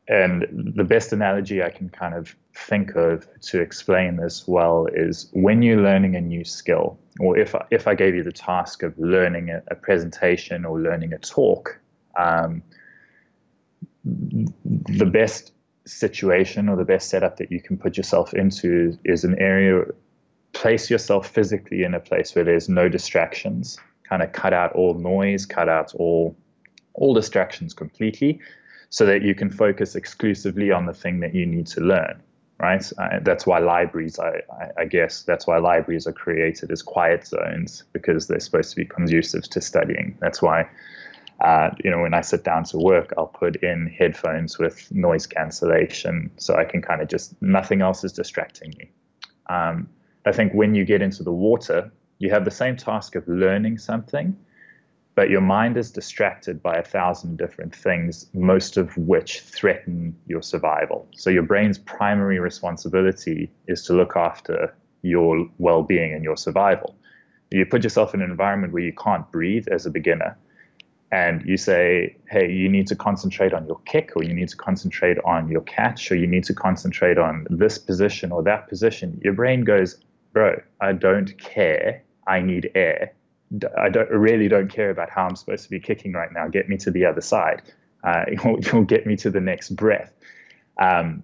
[0.07, 5.29] and the best analogy I can kind of think of to explain this well is
[5.33, 8.83] when you're learning a new skill, or if I, if I gave you the task
[8.83, 11.79] of learning a, a presentation or learning a talk,
[12.17, 12.61] um,
[14.03, 15.53] the best
[15.85, 19.83] situation or the best setup that you can put yourself into is an area
[20.53, 24.93] place yourself physically in a place where there's no distractions kind of cut out all
[24.95, 26.35] noise cut out all
[26.93, 28.39] all distractions completely
[28.89, 32.21] so that you can focus exclusively on the thing that you need to learn
[32.59, 37.27] right that's why libraries I, I, I guess that's why libraries are created as quiet
[37.27, 40.69] zones because they're supposed to be conducive to studying that's why
[41.41, 45.27] uh, you know, when I sit down to work, I'll put in headphones with noise
[45.27, 48.89] cancellation so I can kind of just, nothing else is distracting me.
[49.49, 49.89] Um,
[50.25, 53.77] I think when you get into the water, you have the same task of learning
[53.79, 54.35] something,
[55.15, 60.41] but your mind is distracted by a thousand different things, most of which threaten your
[60.41, 61.07] survival.
[61.15, 66.95] So your brain's primary responsibility is to look after your well being and your survival.
[67.51, 70.37] You put yourself in an environment where you can't breathe as a beginner,
[71.11, 74.57] and you say, hey, you need to concentrate on your kick, or you need to
[74.57, 79.21] concentrate on your catch, or you need to concentrate on this position or that position,
[79.23, 79.97] your brain goes,
[80.33, 82.03] bro, I don't care.
[82.27, 83.13] I need air.
[83.77, 86.47] I don't really don't care about how I'm supposed to be kicking right now.
[86.47, 87.61] Get me to the other side.
[88.03, 88.25] Uh,
[88.71, 90.13] you'll, get me to the next breath.
[90.79, 91.23] Um,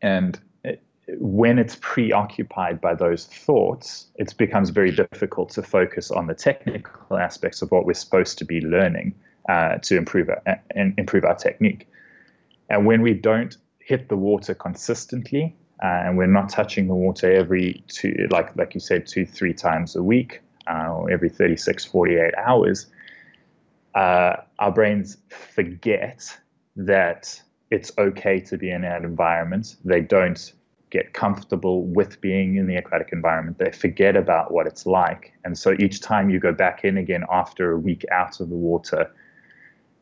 [0.00, 0.82] and it,
[1.18, 7.16] when it's preoccupied by those thoughts, it becomes very difficult to focus on the technical
[7.16, 9.14] aspects of what we're supposed to be learning
[9.48, 11.88] uh, to improve our, and improve our technique.
[12.68, 17.30] And when we don't hit the water consistently, uh, and we're not touching the water
[17.30, 21.84] every two, like like you said, two three times a week, uh, or every 36,
[21.84, 22.86] 48 hours,
[23.94, 26.38] uh, our brains forget
[26.76, 29.76] that it's okay to be in that environment.
[29.84, 30.52] They don't
[30.90, 33.58] get comfortable with being in the aquatic environment.
[33.58, 35.32] They forget about what it's like.
[35.44, 38.56] And so each time you go back in again after a week out of the
[38.56, 39.10] water,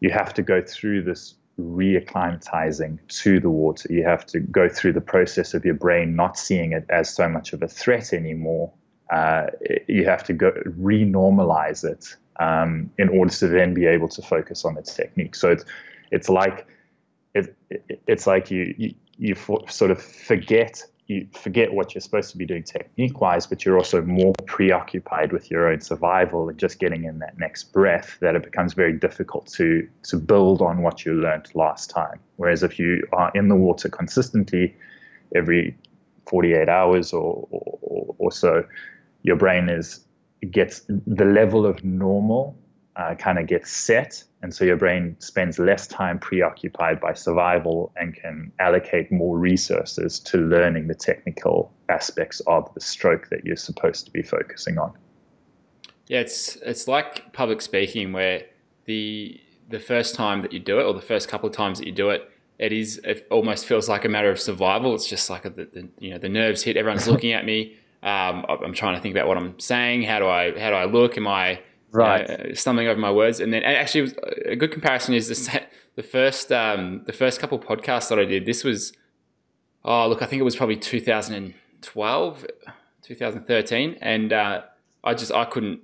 [0.01, 3.93] you have to go through this reacclimatizing to the water.
[3.93, 7.29] You have to go through the process of your brain not seeing it as so
[7.29, 8.73] much of a threat anymore.
[9.11, 9.47] Uh,
[9.89, 14.65] you have to go renormalize it um, in order to then be able to focus
[14.65, 15.35] on its technique.
[15.35, 15.65] So it's
[16.11, 16.67] it's like
[17.35, 22.01] it, it it's like you you, you for, sort of forget you forget what you're
[22.01, 26.49] supposed to be doing technique wise, but you're also more preoccupied with your own survival
[26.49, 30.63] and just getting in that next breath that it becomes very difficult to to build
[30.63, 32.21] on what you learned last time.
[32.37, 34.77] Whereas if you are in the water consistently
[35.35, 35.77] every
[36.27, 38.65] 48 hours or, or, or so,
[39.23, 40.05] your brain is
[40.51, 42.57] gets the level of normal
[42.97, 44.23] uh, kind of gets set.
[44.43, 50.19] And so your brain spends less time preoccupied by survival and can allocate more resources
[50.21, 54.93] to learning the technical aspects of the stroke that you're supposed to be focusing on.
[56.09, 58.47] Yeah, it's it's like public speaking where
[58.87, 61.87] the the first time that you do it or the first couple of times that
[61.87, 62.29] you do it,
[62.59, 64.95] it is it almost feels like a matter of survival.
[64.95, 66.77] It's just like a, the, the you know the nerves hit.
[66.77, 67.77] Everyone's looking at me.
[68.03, 70.05] Um, I'm trying to think about what I'm saying.
[70.05, 71.17] How do I how do I look?
[71.17, 71.61] Am I
[71.93, 74.15] right uh, stumbling over my words and then and actually
[74.47, 75.63] a good comparison is the
[75.97, 78.93] the first um, the first couple podcasts that I did this was
[79.85, 82.47] oh look I think it was probably 2012
[83.03, 84.63] 2013 and uh,
[85.03, 85.81] I just I couldn't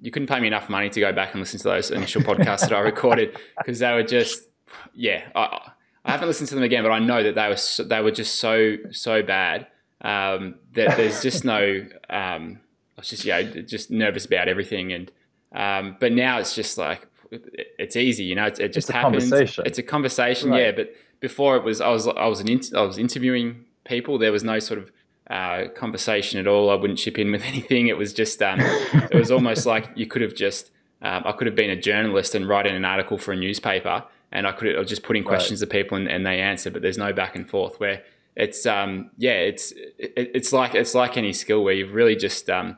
[0.00, 2.60] you couldn't pay me enough money to go back and listen to those initial podcasts
[2.60, 4.48] that I recorded because they were just
[4.94, 5.70] yeah I,
[6.04, 8.10] I haven't listened to them again but I know that they were so, they were
[8.10, 9.66] just so so bad
[10.02, 12.60] um, that there's just no um,
[12.96, 15.10] I was just yeah just nervous about everything and
[15.52, 18.46] um, but now it's just like it's easy, you know.
[18.46, 19.30] It, it just it's happens.
[19.30, 19.64] Conversation.
[19.66, 20.66] It's a conversation, right.
[20.66, 20.72] yeah.
[20.72, 24.18] But before it was, I was I was an I was interviewing people.
[24.18, 24.92] There was no sort of
[25.30, 26.70] uh, conversation at all.
[26.70, 27.88] I wouldn't chip in with anything.
[27.88, 30.70] It was just um, it was almost like you could have just
[31.02, 34.46] um, I could have been a journalist and writing an article for a newspaper, and
[34.46, 35.70] I could have just putting questions right.
[35.70, 37.80] to people and, and they answer, but there's no back and forth.
[37.80, 38.02] Where
[38.36, 42.48] it's um, yeah, it's it, it's like it's like any skill where you've really just
[42.50, 42.76] um,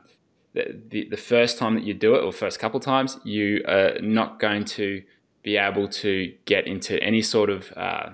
[0.53, 3.99] the, the, the first time that you do it or first couple times, you are
[4.01, 5.03] not going to
[5.43, 8.09] be able to get into any sort of uh,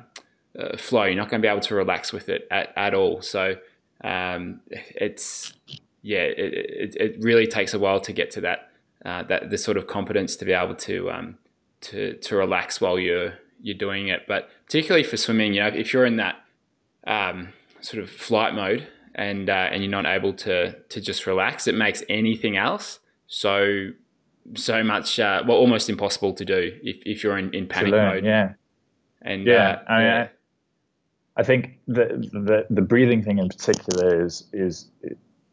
[0.60, 1.04] uh, flow.
[1.04, 3.22] You're not going to be able to relax with it at, at all.
[3.22, 3.56] So
[4.04, 5.54] um, it's
[6.02, 8.72] yeah, it, it, it, really takes a while to get to that
[9.06, 11.38] uh, that the sort of competence to be able to um,
[11.82, 14.22] to to relax while you're you're doing it.
[14.28, 16.38] But particularly for swimming, you know, if you're in that
[17.06, 17.50] um,
[17.82, 21.76] sort of flight mode and uh, and you're not able to to just relax, it
[21.76, 23.90] makes anything else so
[24.56, 28.16] so much uh, well almost impossible to do if, if you're in, in panic learn,
[28.16, 28.26] mode.
[28.26, 28.54] Yeah.
[29.22, 30.28] And yeah, uh, I, yeah.
[31.38, 34.90] I think the, the the breathing thing in particular is is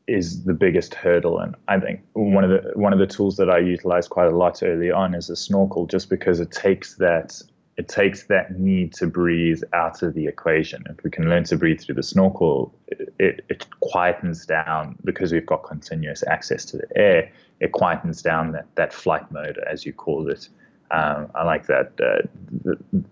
[0.08, 3.48] is the biggest hurdle, and I think one of the one of the tools that
[3.48, 7.40] I utilized quite a lot early on is a snorkel, just because it takes that
[7.82, 10.84] it takes that need to breathe out of the equation.
[10.88, 12.72] If we can learn to breathe through the snorkel,
[13.18, 17.32] it, it, quietens down because we've got continuous access to the air.
[17.58, 20.48] It quietens down that, that flight mode, as you called it.
[20.92, 21.86] Um, I like that.
[21.98, 22.28] Uh,
[22.62, 23.04] the,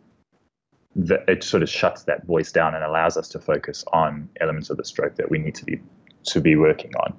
[0.94, 4.70] the, it sort of shuts that voice down and allows us to focus on elements
[4.70, 5.80] of the stroke that we need to be
[6.26, 7.16] to be working on.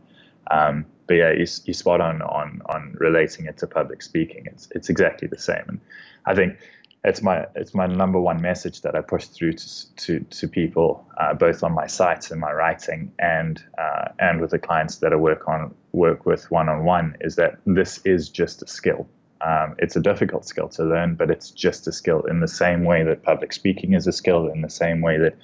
[0.52, 4.46] Um, but yeah, you, you spot on on on relating it to public speaking.
[4.46, 5.80] It's it's exactly the same, and
[6.26, 6.58] I think
[7.04, 11.06] it's my it's my number one message that I push through to to, to people,
[11.20, 15.12] uh, both on my sites and my writing, and uh, and with the clients that
[15.12, 19.08] I work on work with one on one, is that this is just a skill.
[19.42, 22.84] Um, it's a difficult skill to learn, but it's just a skill in the same
[22.84, 25.36] way that public speaking is a skill, in the same way that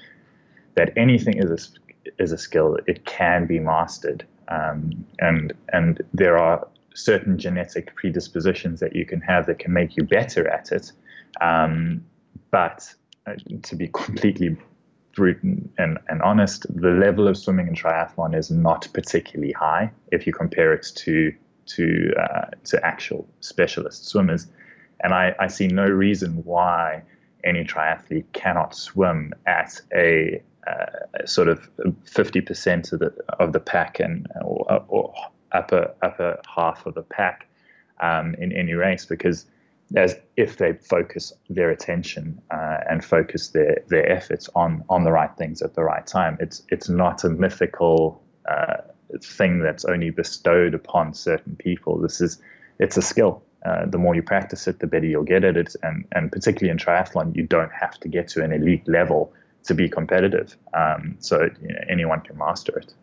[0.76, 2.78] that anything is a, is a skill.
[2.86, 9.22] It can be mastered, um, and and there are certain genetic predispositions that you can
[9.22, 10.92] have that can make you better at it
[11.42, 12.06] um,
[12.52, 12.94] but
[13.26, 13.34] uh,
[13.64, 14.58] to be completely
[15.16, 20.28] brute and, and honest, the level of swimming in triathlon is not particularly high if
[20.28, 21.34] you compare it to
[21.66, 24.48] to uh, to actual specialist swimmers.
[25.02, 27.04] And I, I see no reason why
[27.44, 31.70] any triathlete cannot swim at a uh, sort of
[32.06, 35.14] 50% of the of the pack and or, or
[35.52, 37.48] upper upper half of the pack
[38.02, 39.46] um, in any race because
[39.96, 45.12] as if they focus their attention uh, and focus their, their efforts on on the
[45.12, 46.38] right things at the right time.
[46.40, 48.78] It's it's not a mythical uh,
[49.22, 52.00] thing that's only bestowed upon certain people.
[52.00, 52.42] This is
[52.80, 53.44] it's a skill.
[53.66, 55.76] Uh, the more you practice it, the better you'll get at it.
[55.84, 59.34] And and particularly in triathlon, you don't have to get to an elite level
[59.64, 60.58] to be competitive.
[60.74, 62.94] Um, so you know, anyone can master it.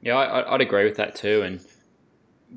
[0.00, 1.42] Yeah, I, I'd agree with that too.
[1.42, 1.60] And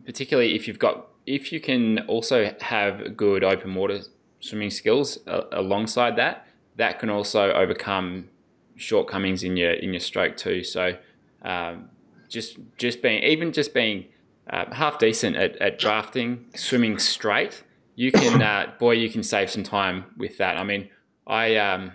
[0.05, 4.02] particularly if you've got if you can also have good open water
[4.40, 8.30] swimming skills uh, alongside that, that can also overcome
[8.76, 10.64] shortcomings in your in your stroke too.
[10.64, 10.96] So
[11.42, 11.90] um,
[12.30, 14.06] just just being even just being
[14.50, 17.64] uh, half decent at, at drafting, swimming straight,
[17.96, 20.58] you can uh, boy you can save some time with that.
[20.58, 20.90] I mean,
[21.28, 21.92] I um,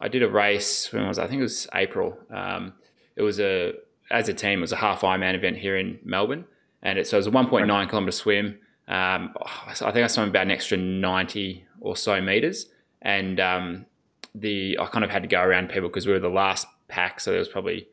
[0.00, 2.16] I did a race when was I think it was April.
[2.30, 2.74] Um,
[3.16, 3.74] it was a
[4.10, 6.44] as a team it was a half Ironman event here in Melbourne,
[6.82, 8.58] and it, so it was a 1.9 kilometer swim.
[8.88, 9.34] Um,
[9.66, 12.66] I think I swam about an extra 90 or so meters,
[13.00, 13.86] and um,
[14.34, 17.20] the I kind of had to go around people because we were the last pack,
[17.20, 17.88] so there was probably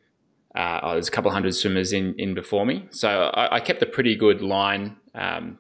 [0.55, 2.87] uh, oh, there's a couple hundred swimmers in in before me.
[2.91, 5.59] So I, I kept a pretty good line, um,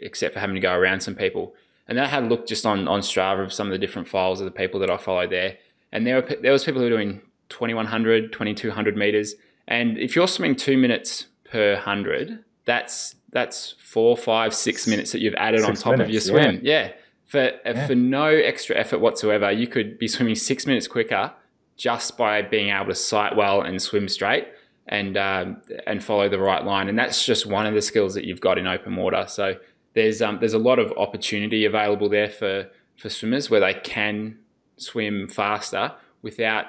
[0.00, 1.54] except for having to go around some people.
[1.88, 4.08] And then I had a look just on on Strava of some of the different
[4.08, 5.56] files of the people that I follow there,
[5.92, 9.34] and there were there was people who were doing 2100, 2200 meters,
[9.66, 15.20] and if you're swimming two minutes per hundred, that's that's four, five, six minutes that
[15.20, 16.60] you've added six on top minutes, of your swim.
[16.62, 16.86] Yeah.
[16.86, 16.92] yeah.
[17.26, 17.86] For, uh, yeah.
[17.86, 21.32] for no extra effort whatsoever, you could be swimming six minutes quicker
[21.76, 24.48] just by being able to sight well and swim straight
[24.86, 26.88] and um, and follow the right line.
[26.88, 29.24] And that's just one of the skills that you've got in open water.
[29.28, 29.56] So
[29.94, 34.38] there's um, there's a lot of opportunity available there for for swimmers where they can
[34.76, 35.92] swim faster
[36.22, 36.66] without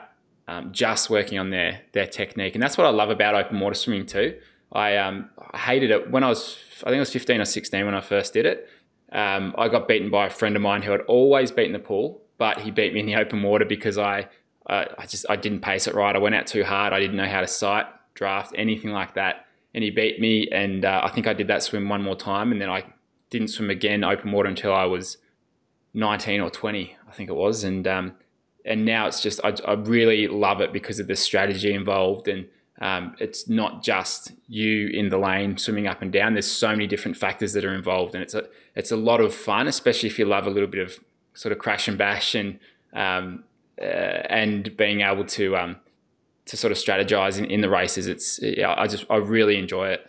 [0.47, 2.55] um, just working on their their technique.
[2.55, 4.37] And that's what I love about open water swimming too.
[4.71, 7.95] I um, hated it when I was, I think I was 15 or 16 when
[7.95, 8.69] I first did it.
[9.11, 12.21] Um, I got beaten by a friend of mine who had always beaten the pool,
[12.37, 14.29] but he beat me in the open water because I,
[14.69, 16.15] uh, I just I didn't pace it right.
[16.15, 16.93] I went out too hard.
[16.93, 19.47] I didn't know how to sight, draft, anything like that.
[19.73, 22.51] And he beat me, and uh, I think I did that swim one more time,
[22.51, 22.83] and then I
[23.29, 25.17] didn't swim again open water until I was
[25.93, 28.13] 19 or 20, I think it was, and um,
[28.65, 32.47] and now it's just I, I really love it because of the strategy involved and
[32.81, 36.33] um, it's not just you in the lane swimming up and down.
[36.33, 39.35] There's so many different factors that are involved, and it's a it's a lot of
[39.35, 40.99] fun, especially if you love a little bit of
[41.35, 42.59] sort of crash and bash and
[42.93, 43.43] um,
[43.79, 45.75] uh, and being able to um,
[46.45, 48.07] to sort of strategize in, in the races.
[48.07, 50.07] It's yeah, I just I really enjoy it.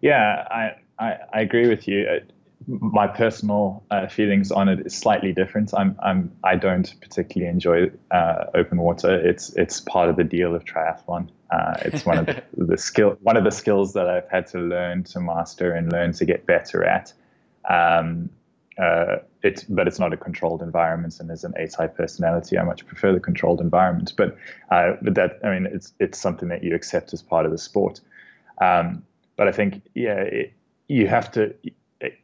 [0.00, 2.06] Yeah, I I, I agree with you.
[2.68, 5.72] My personal uh, feelings on it is slightly different.
[5.74, 9.14] I'm I'm I don't particularly enjoy uh, open water.
[9.14, 11.28] It's it's part of the deal of triathlon.
[11.50, 14.58] Uh, it's one of the, the, skill one of the skills that I've had to
[14.58, 17.12] learn to master and learn to get better at.
[17.70, 18.30] Um,
[18.78, 22.84] uh, it's but it's not a controlled environment, and as an A-type personality, I much
[22.84, 24.12] prefer the controlled environment.
[24.16, 24.36] But
[24.70, 27.58] uh, but that I mean, it's it's something that you accept as part of the
[27.58, 28.00] sport.
[28.60, 29.04] Um,
[29.36, 30.52] but I think yeah, it,
[30.88, 31.54] you have to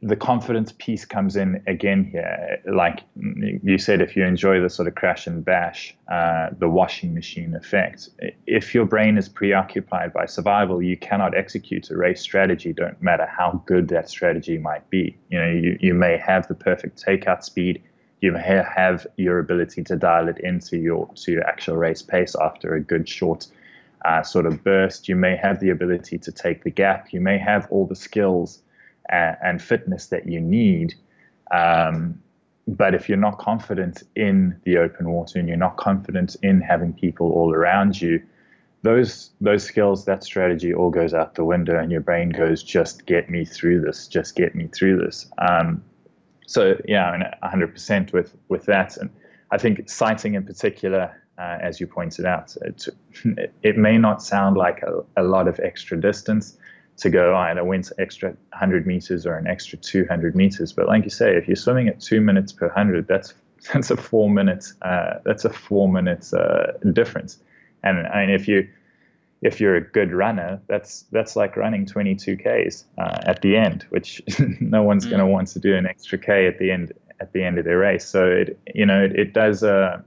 [0.03, 2.61] the confidence piece comes in again here.
[2.71, 7.13] Like you said, if you enjoy the sort of crash and bash, uh, the washing
[7.13, 8.09] machine effect,
[8.45, 13.25] if your brain is preoccupied by survival, you cannot execute a race strategy, don't matter
[13.25, 15.17] how good that strategy might be.
[15.29, 17.81] You know, you, you may have the perfect takeout speed,
[18.21, 22.35] you may have your ability to dial it into your to your actual race pace
[22.39, 23.47] after a good short
[24.05, 25.09] uh, sort of burst.
[25.09, 27.11] You may have the ability to take the gap.
[27.11, 28.61] You may have all the skills
[29.09, 30.95] and, and fitness that you need.
[31.51, 32.21] Um,
[32.67, 36.93] but if you're not confident in the open water and you're not confident in having
[36.93, 38.21] people all around you,
[38.83, 43.05] those those skills, that strategy all goes out the window, and your brain goes, "Just
[43.05, 44.07] get me through this.
[44.07, 45.83] Just get me through this." Um,
[46.45, 49.09] so yeah, I mean, 100% with with that, and
[49.51, 52.87] I think sighting in particular, uh, as you pointed out, it,
[53.63, 56.57] it may not sound like a, a lot of extra distance,
[56.97, 60.71] to go, I went extra 100 meters or an extra 200 meters.
[60.73, 63.33] But like you say, if you're swimming at two minutes per 100, that's
[63.73, 67.39] that's a four minutes uh, that's a four minutes uh, difference.
[67.83, 68.67] And I mean, if you
[69.41, 73.85] if you're a good runner, that's that's like running 22 k's uh, at the end,
[73.89, 74.21] which
[74.59, 75.11] no one's mm.
[75.11, 77.65] going to want to do an extra k at the end at the end of
[77.65, 78.05] their race.
[78.05, 80.01] So it you know it, it does uh,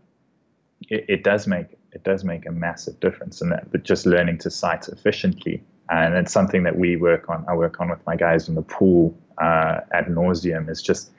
[0.89, 3.71] it, it does make it does make a massive difference in that.
[3.71, 7.45] But just learning to sight efficiently and it's something that we work on.
[7.49, 10.69] I work on with my guys in the pool uh, ad nauseum.
[10.69, 11.13] Is just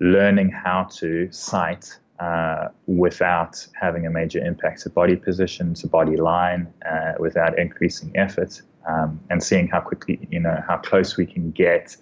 [0.00, 6.16] learning how to sight uh, without having a major impact to body position, to body
[6.16, 11.26] line, uh, without increasing effort, um, and seeing how quickly, you know, how close we
[11.26, 11.96] can get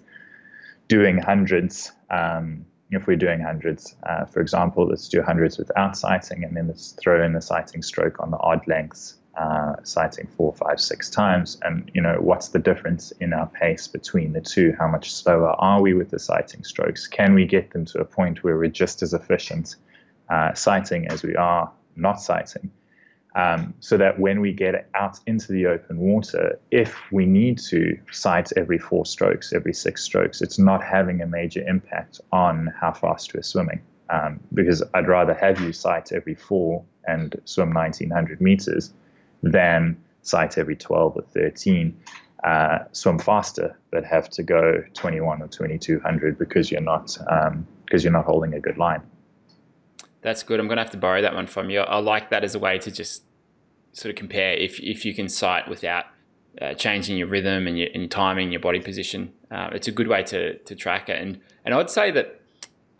[0.87, 1.91] doing hundreds.
[2.09, 6.67] Um, if we're doing hundreds, uh, for example, let's do hundreds without sighting, and then
[6.67, 11.09] let's throw in the sighting stroke on the odd lengths uh, sighting four, five, six
[11.09, 14.73] times, and you know what's the difference in our pace between the two?
[14.79, 17.07] How much slower are we with the sighting strokes?
[17.07, 19.75] Can we get them to a point where we're just as efficient
[20.29, 22.71] uh, sighting as we are not sighting?
[23.35, 27.95] Um, so that when we get out into the open water, if we need to
[28.11, 32.91] sight every four strokes, every six strokes, it's not having a major impact on how
[32.91, 33.83] fast we're swimming.
[34.09, 38.93] Um, because I'd rather have you sight every four and swim 1900 meters
[39.43, 41.97] than sight every 12 or 13
[42.43, 47.67] uh, swim faster but have to go 21 or 2200 because you're not because um,
[48.03, 49.01] you're not holding a good line.
[50.21, 50.59] That's good.
[50.59, 51.79] I'm going to have to borrow that one from you.
[51.79, 53.23] I like that as a way to just
[53.93, 56.05] sort of compare if if you can sight without
[56.61, 59.31] uh, changing your rhythm and your, and timing, your body position.
[59.49, 61.21] Uh, it's a good way to to track it.
[61.21, 62.41] And and I'd say that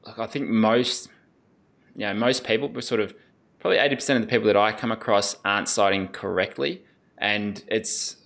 [0.05, 1.09] like, I think most
[1.95, 3.13] you know most people were sort of
[3.67, 6.83] probably 80% of the people that I come across aren't sighting correctly.
[7.17, 8.17] And it's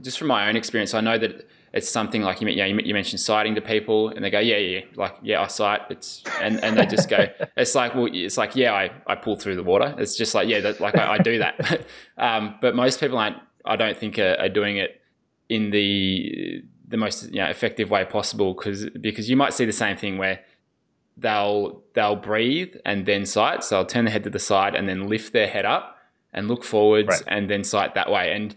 [0.00, 2.92] just from my own experience, I know that it's something like you, you, know, you
[2.92, 5.82] mentioned sighting to people and they go, yeah, yeah, like, yeah, I sight.
[5.90, 7.26] It's, and, and they just go,
[7.56, 9.94] it's like, well, it's like, yeah, I, I pull through the water.
[9.98, 11.86] It's just like, yeah, that, like I, I do that.
[12.18, 15.00] um, but most people aren't, I don't think are, are doing it
[15.48, 19.72] in the, the most you know, effective way possible because, because you might see the
[19.72, 20.40] same thing where
[21.16, 23.64] they'll they'll breathe and then sight.
[23.64, 25.98] So they'll turn their head to the side and then lift their head up
[26.32, 27.22] and look forwards right.
[27.26, 28.32] and then sight that way.
[28.32, 28.54] And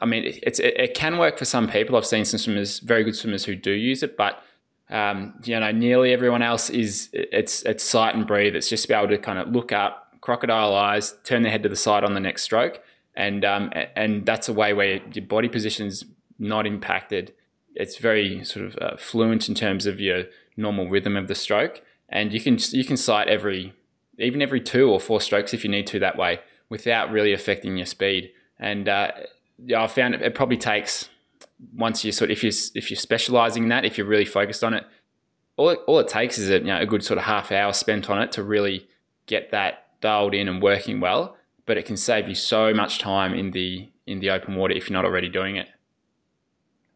[0.00, 1.96] I mean, it's it, it, can work for some people.
[1.96, 4.42] I've seen some swimmers, very good swimmers, who do use it, but
[4.90, 8.54] um, you know, nearly everyone else is it's it's sight and breathe.
[8.54, 11.62] It's just to be able to kind of look up, crocodile eyes, turn their head
[11.64, 12.80] to the side on the next stroke,
[13.14, 16.04] and um, and that's a way where your body position's
[16.38, 17.32] not impacted.
[17.74, 20.24] It's very sort of uh, fluent in terms of your
[20.56, 21.82] normal rhythm of the stroke
[22.12, 23.72] and you can you can sight every
[24.18, 27.76] even every two or four strokes if you need to that way without really affecting
[27.76, 28.30] your speed.
[28.58, 29.10] And uh,
[29.76, 31.08] I found it, it, probably takes
[31.74, 34.62] once you sort of, if you if you're specializing in that, if you're really focused
[34.62, 34.84] on it,
[35.56, 37.72] all it, all it takes is a, you know, a good sort of half hour
[37.72, 38.86] spent on it to really
[39.26, 41.36] get that dialed in and working well.
[41.64, 44.88] But it can save you so much time in the in the open water if
[44.88, 45.68] you're not already doing it.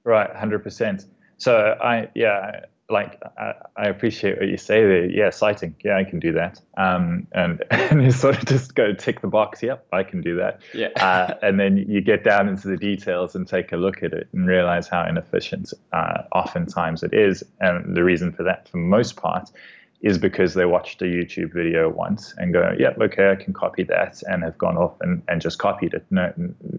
[0.05, 1.07] Right, hundred percent.
[1.39, 5.07] So I yeah like I, I, appreciate what you say there.
[5.07, 5.75] Yeah, sighting.
[5.85, 6.61] Yeah, I can do that.
[6.77, 9.63] Um, and and you sort of just go tick the box.
[9.63, 10.61] Yep, I can do that.
[10.73, 10.89] Yeah.
[10.97, 14.29] uh, and then you get down into the details and take a look at it
[14.33, 17.43] and realize how inefficient uh, oftentimes it is.
[17.61, 19.51] And the reason for that, for most part,
[20.03, 23.83] is because they watched a YouTube video once and go, yep, okay, I can copy
[23.85, 26.33] that, and have gone off and, and just copied it, no,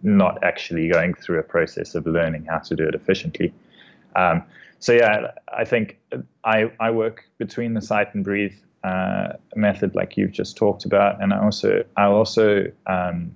[0.03, 3.53] not actually going through a process of learning how to do it efficiently.
[4.15, 4.43] Um,
[4.79, 5.99] so yeah, I think
[6.43, 8.53] I I work between the sight and breathe
[8.83, 13.35] uh, method, like you've just talked about, and I also I also um,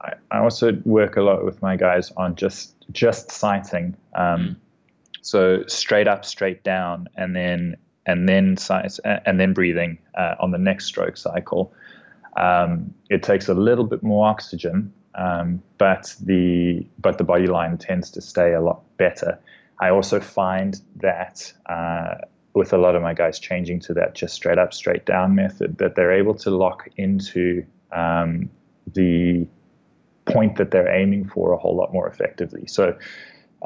[0.00, 3.96] I, I, also work a lot with my guys on just just sighting.
[4.14, 4.56] Um,
[5.22, 10.50] so straight up, straight down, and then and then sight and then breathing uh, on
[10.50, 11.72] the next stroke cycle.
[12.36, 17.78] Um, it takes a little bit more oxygen, um, but the but the body line
[17.78, 19.38] tends to stay a lot better.
[19.80, 22.14] I also find that uh,
[22.54, 25.78] with a lot of my guys changing to that just straight up, straight down method,
[25.78, 28.48] that they're able to lock into um,
[28.92, 29.46] the
[30.26, 32.66] point that they're aiming for a whole lot more effectively.
[32.66, 32.96] So,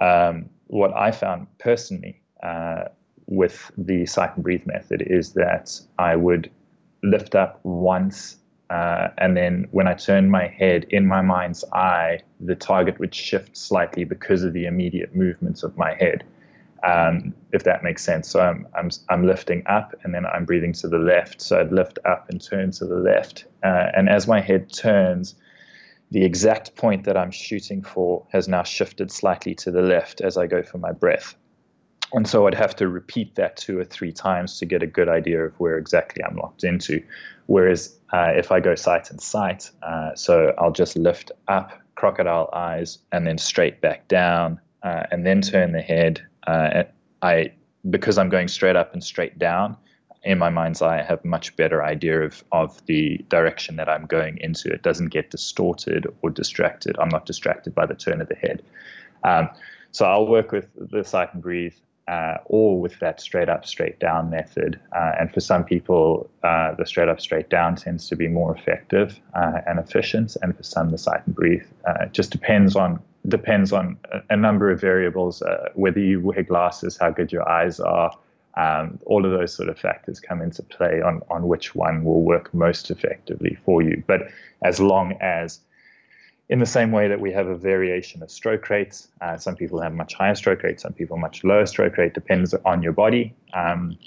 [0.00, 2.84] um, what I found personally uh,
[3.26, 6.50] with the sight and breathe method is that I would
[7.02, 8.36] lift up once
[8.70, 13.14] uh, and then when I turn my head in my mind's eye, the target would
[13.14, 16.24] shift slightly because of the immediate movements of my head,
[16.86, 18.28] um, if that makes sense.
[18.28, 21.40] So I'm, I'm, I'm lifting up and then I'm breathing to the left.
[21.40, 23.46] So I'd lift up and turn to the left.
[23.64, 25.34] Uh, and as my head turns,
[26.10, 30.36] the exact point that I'm shooting for has now shifted slightly to the left as
[30.36, 31.34] I go for my breath.
[32.12, 35.08] And so I'd have to repeat that two or three times to get a good
[35.08, 37.02] idea of where exactly I'm locked into.
[37.46, 42.48] Whereas uh, if I go sight and sight, uh, so I'll just lift up crocodile
[42.52, 46.22] eyes and then straight back down uh, and then turn the head.
[46.46, 46.84] Uh,
[47.22, 47.52] I
[47.90, 49.76] because I'm going straight up and straight down,
[50.24, 54.06] in my mind's eye, I have much better idea of, of the direction that I'm
[54.06, 54.72] going into.
[54.72, 56.96] It doesn't get distorted or distracted.
[56.98, 58.62] I'm not distracted by the turn of the head.
[59.22, 59.48] Um,
[59.92, 61.74] so I'll work with the sight and breathe
[62.08, 64.80] uh, or with that straight up, straight down method.
[64.96, 68.56] Uh, and for some people, uh, the straight up, straight down tends to be more
[68.56, 70.36] effective uh, and efficient.
[70.42, 71.66] And for some, the sight and breathe.
[71.86, 76.20] Uh, it just depends on depends on a, a number of variables, uh, whether you
[76.20, 78.10] wear glasses, how good your eyes are.
[78.56, 82.22] Um, all of those sort of factors come into play on, on which one will
[82.22, 84.02] work most effectively for you.
[84.06, 84.22] But
[84.62, 85.60] as long as
[86.48, 89.08] in the same way that we have a variation of stroke rates.
[89.20, 92.54] Uh, some people have much higher stroke rates, some people much lower stroke rate, depends
[92.64, 93.34] on your body.
[93.52, 93.98] Um,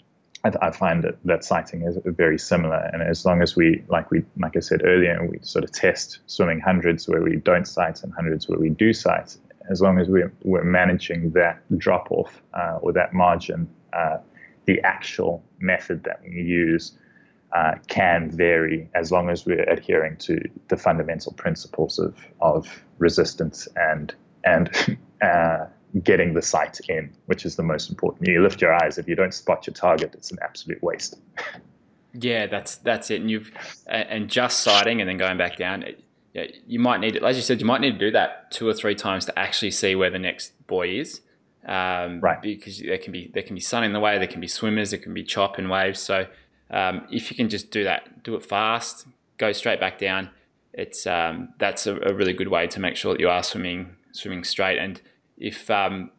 [0.43, 2.89] I, I, find that, that sighting is very similar.
[2.91, 6.19] And as long as we, like we, like I said earlier, we sort of test
[6.25, 9.37] swimming hundreds where we don't sight and hundreds where we do sight,
[9.69, 14.17] as long as we're, we're managing that drop off uh, or that margin, uh,
[14.65, 16.97] the actual method that we use
[17.53, 20.39] uh, can vary as long as we're adhering to
[20.69, 25.65] the fundamental principles of, of resistance and and uh,
[26.03, 28.27] getting the sight in, which is the most important.
[28.27, 28.97] You lift your eyes.
[28.97, 31.19] If you don't spot your target, it's an absolute waste.
[32.13, 33.21] Yeah, that's that's it.
[33.21, 33.51] And you've
[33.87, 35.83] and just sighting and then going back down.
[36.33, 38.65] Yeah, you might need, it, as you said, you might need to do that two
[38.65, 41.19] or three times to actually see where the next buoy is.
[41.65, 42.41] Um, right.
[42.41, 44.91] Because there can be there can be sun in the way, there can be swimmers,
[44.91, 45.99] there can be chop and waves.
[45.99, 46.27] So
[46.71, 49.05] um, if you can just do that, do it fast,
[49.37, 50.29] go straight back down.
[50.73, 53.95] It's um, that's a, a, really good way to make sure that you are swimming
[54.13, 54.79] swimming straight.
[54.79, 55.01] And
[55.37, 56.11] if um,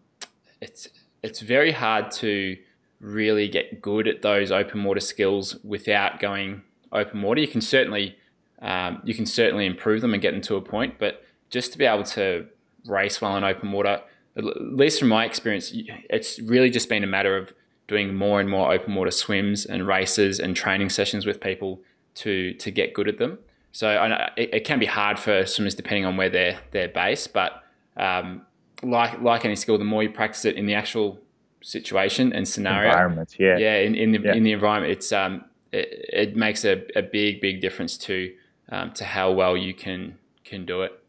[0.61, 0.89] it's
[1.23, 2.57] it's very hard to
[3.01, 7.41] really get good at those open water skills without going open water.
[7.41, 8.17] You can certainly
[8.61, 11.79] um, you can certainly improve them and get them to a point, but just to
[11.79, 12.47] be able to
[12.87, 14.01] race well in open water,
[14.37, 17.53] at least from my experience, it's really just been a matter of
[17.89, 21.80] doing more and more open water swims and races and training sessions with people
[22.14, 23.39] to to get good at them.
[23.72, 23.89] So
[24.37, 27.62] it, it, can be hard for swimmers depending on where they're they're based, but
[27.97, 28.43] um,
[28.83, 31.18] like like any skill, the more you practice it in the actual
[31.62, 34.35] situation and scenario, environment, yeah, yeah, in, in the yeah.
[34.35, 38.33] in the environment, it's um it, it makes a, a big big difference to
[38.68, 41.02] um, to how well you can can do it.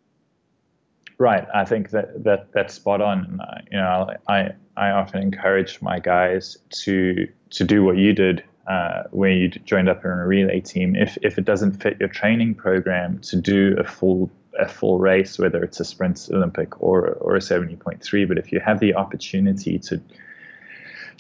[1.24, 1.48] Right.
[1.54, 3.40] I think that, that that's spot on.
[3.72, 9.04] You know, I, I often encourage my guys to to do what you did uh,
[9.12, 10.98] when you joined up in a relay team.
[10.98, 15.40] If if it doesn't fit your training program, to do a full a full race,
[15.40, 18.26] whether it's a sprint Olympic or or a seventy point three.
[18.26, 20.02] But if you have the opportunity to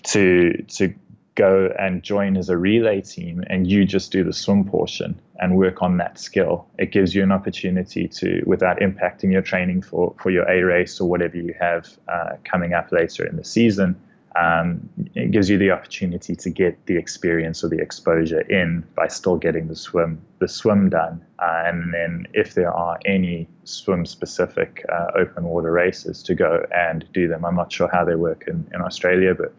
[0.04, 0.93] to to
[1.36, 5.58] go and join as a relay team and you just do the swim portion and
[5.58, 6.68] work on that skill.
[6.78, 11.02] It gives you an opportunity to, without impacting your training for, for your A race
[11.02, 14.00] or whatever you have uh, coming up later in the season,
[14.36, 19.08] um, it gives you the opportunity to get the experience or the exposure in by
[19.08, 21.24] still getting the swim the swim done.
[21.38, 26.66] Uh, and then if there are any swim specific uh, open water races to go
[26.74, 27.46] and do them.
[27.46, 29.54] I'm not sure how they work in, in Australia, but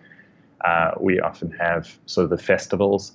[0.65, 3.13] uh, we often have sort of the festivals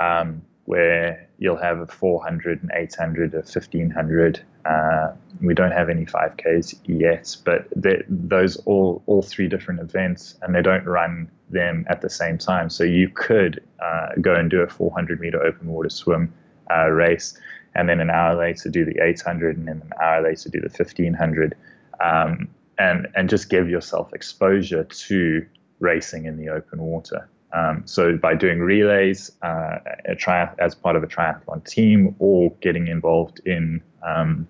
[0.00, 6.04] um, where you'll have a 400 and 800 or 1500 uh, we don't have any
[6.04, 7.66] 5Ks yet, but
[8.08, 12.68] those all all three different events, and they don't run them at the same time.
[12.68, 16.32] So you could uh, go and do a 400 meter open water swim
[16.70, 17.38] uh, race,
[17.74, 20.68] and then an hour later do the 800, and then an hour later do the
[20.68, 21.56] 1500,
[22.04, 25.46] um, and and just give yourself exposure to
[25.80, 27.28] racing in the open water.
[27.52, 29.78] Um, so by doing relays uh,
[30.16, 34.46] tri- as part of a triathlon team or getting involved in um,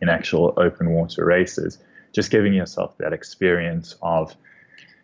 [0.00, 1.78] in actual open water races,
[2.12, 4.34] just giving yourself that experience of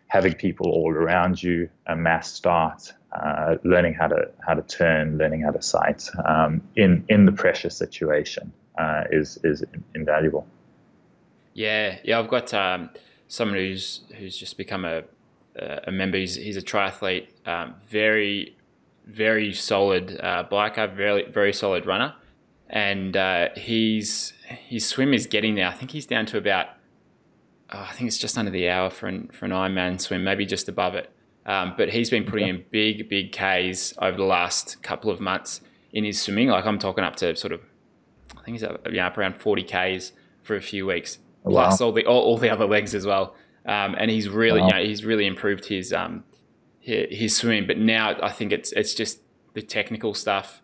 [0.07, 5.17] having people all around you, a mass start, uh, learning how to how to turn,
[5.17, 9.63] learning how to sight um, in in the pressure situation uh, is is
[9.93, 10.47] invaluable.
[11.53, 12.89] Yeah, yeah, I've got um,
[13.27, 15.03] someone who's who's just become a
[15.57, 16.17] a member.
[16.17, 18.55] He's, he's a triathlete, um, very,
[19.05, 22.13] very solid uh, biker, very, very solid runner.
[22.69, 25.67] And uh, he's, his swim is getting there.
[25.67, 26.67] I think he's down to about,
[27.71, 30.45] oh, I think it's just under the hour for an, for an Ironman swim, maybe
[30.45, 31.11] just above it.
[31.45, 35.61] Um, but he's been putting in big, big Ks over the last couple of months
[35.93, 36.49] in his swimming.
[36.49, 37.61] Like I'm talking up to sort of,
[38.37, 40.11] I think he's up, know, up around 40 Ks
[40.43, 43.33] for a few weeks, oh, plus all the all, all the other legs as well.
[43.67, 44.67] Um, and he's really, wow.
[44.67, 46.23] you know, he's really improved his um,
[46.79, 47.67] his swimming.
[47.67, 49.19] But now I think it's it's just
[49.53, 50.61] the technical stuff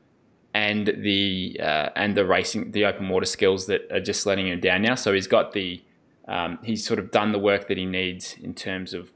[0.54, 4.60] and the uh, and the racing, the open water skills that are just letting him
[4.60, 4.96] down now.
[4.96, 5.84] So he's got the
[6.28, 9.12] um, he's sort of done the work that he needs in terms of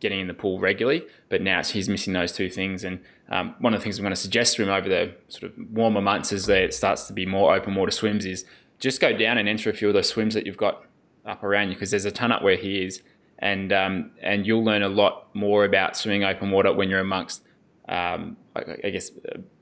[0.00, 2.84] getting in the pool regularly, but now he's missing those two things.
[2.84, 5.52] And um, one of the things I'm going to suggest to him over the sort
[5.52, 8.44] of warmer months as there starts to be more open water swims is
[8.78, 10.84] just go down and enter a few of those swims that you've got
[11.26, 13.02] up around you because there's a ton up where he is
[13.40, 17.42] and um, and you'll learn a lot more about swimming open water when you're amongst,
[17.88, 19.10] um, I, I, guess,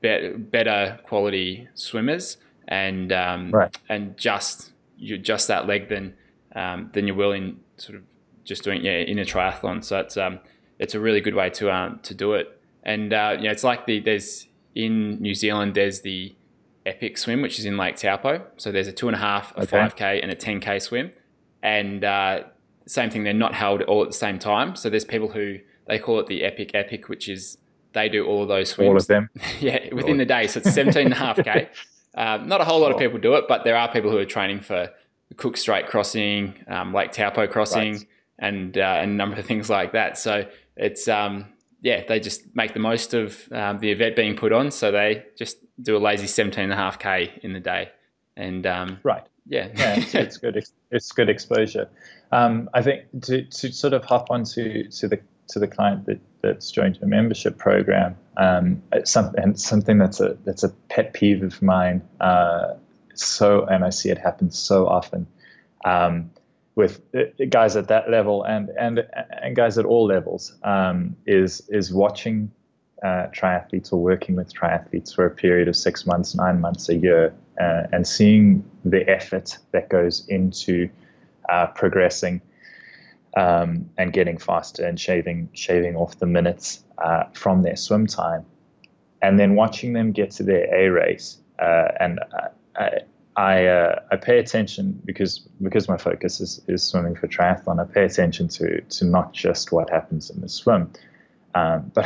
[0.01, 3.75] be- better quality swimmers, and um, right.
[3.87, 6.13] and just you just that leg than
[6.55, 8.03] um, than you will in sort of
[8.43, 9.83] just doing yeah in a triathlon.
[9.83, 10.39] So it's um
[10.77, 13.63] it's a really good way to um to do it, and uh, you know it's
[13.63, 16.35] like the there's in New Zealand there's the
[16.85, 18.45] epic swim which is in Lake Taupo.
[18.57, 21.11] So there's a two and a half, a five k, and a ten k swim,
[21.63, 22.43] and uh,
[22.89, 24.75] same thing, they're not held all at the same time.
[24.75, 27.57] So there's people who they call it the epic epic, which is
[27.93, 28.89] they do all of those swims.
[28.89, 29.29] All of them.
[29.59, 30.47] yeah, within the day.
[30.47, 31.69] So it's 17 and a half K.
[32.15, 34.25] Um, not a whole lot of people do it, but there are people who are
[34.25, 34.89] training for
[35.37, 38.07] Cook Strait crossing, um, Lake Taupo crossing, right.
[38.39, 40.17] and, uh, and a number of things like that.
[40.17, 41.45] So it's, um,
[41.81, 44.71] yeah, they just make the most of um, the event being put on.
[44.71, 47.91] So they just do a lazy 17 and a half K in the day.
[48.35, 49.23] And um, right.
[49.45, 49.69] Yeah.
[49.75, 50.61] yeah, it's, it's good.
[50.91, 51.89] It's good exposure.
[52.31, 55.19] Um, I think to, to sort of hop onto to the
[55.49, 60.37] to the client that, that's joined a membership program, um, it's something something that's a
[60.45, 62.01] that's a pet peeve of mine.
[62.21, 62.75] Uh,
[63.15, 65.27] so and I see it happen so often
[65.85, 66.29] um,
[66.75, 69.05] with uh, guys at that level and and
[69.41, 72.51] and guys at all levels um, is is watching
[73.03, 76.95] uh, triathletes or working with triathletes for a period of six months, nine months, a
[76.95, 80.89] year, uh, and seeing the effort that goes into
[81.49, 82.41] uh, progressing
[83.37, 88.45] um, and getting faster and shaving shaving off the minutes uh, from their swim time,
[89.21, 91.37] and then watching them get to their A race.
[91.59, 92.19] Uh, and
[92.75, 93.01] I
[93.39, 97.79] I, uh, I, pay attention because because my focus is, is swimming for triathlon.
[97.79, 100.91] I pay attention to to not just what happens in the swim.
[101.55, 102.05] Um, but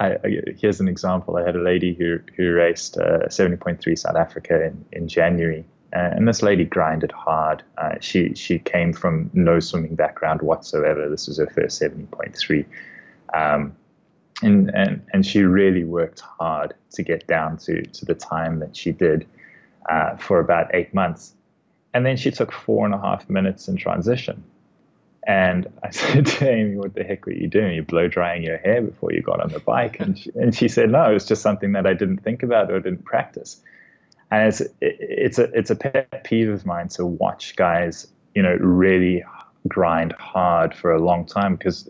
[0.00, 1.36] I, I, here's an example.
[1.36, 5.71] I had a lady who who raced uh, 70.3 South Africa in, in January, uh,
[5.92, 7.62] and this lady grinded hard.
[7.76, 11.08] Uh, she she came from no swimming background whatsoever.
[11.08, 12.64] This was her first 70.3.
[13.34, 13.76] Um,
[14.42, 18.76] and, and, and she really worked hard to get down to, to the time that
[18.76, 19.26] she did
[19.88, 21.34] uh, for about eight months.
[21.94, 24.42] And then she took four and a half minutes in transition.
[25.26, 27.74] And I said to Amy, what the heck were you doing?
[27.74, 30.00] You blow drying your hair before you got on the bike?
[30.00, 32.70] And she, and she said, no, it was just something that I didn't think about
[32.70, 33.62] or didn't practice
[34.32, 38.56] and it's it's a it's a pet peeve of mine to watch guys you know
[38.60, 39.22] really
[39.68, 41.88] grind hard for a long time because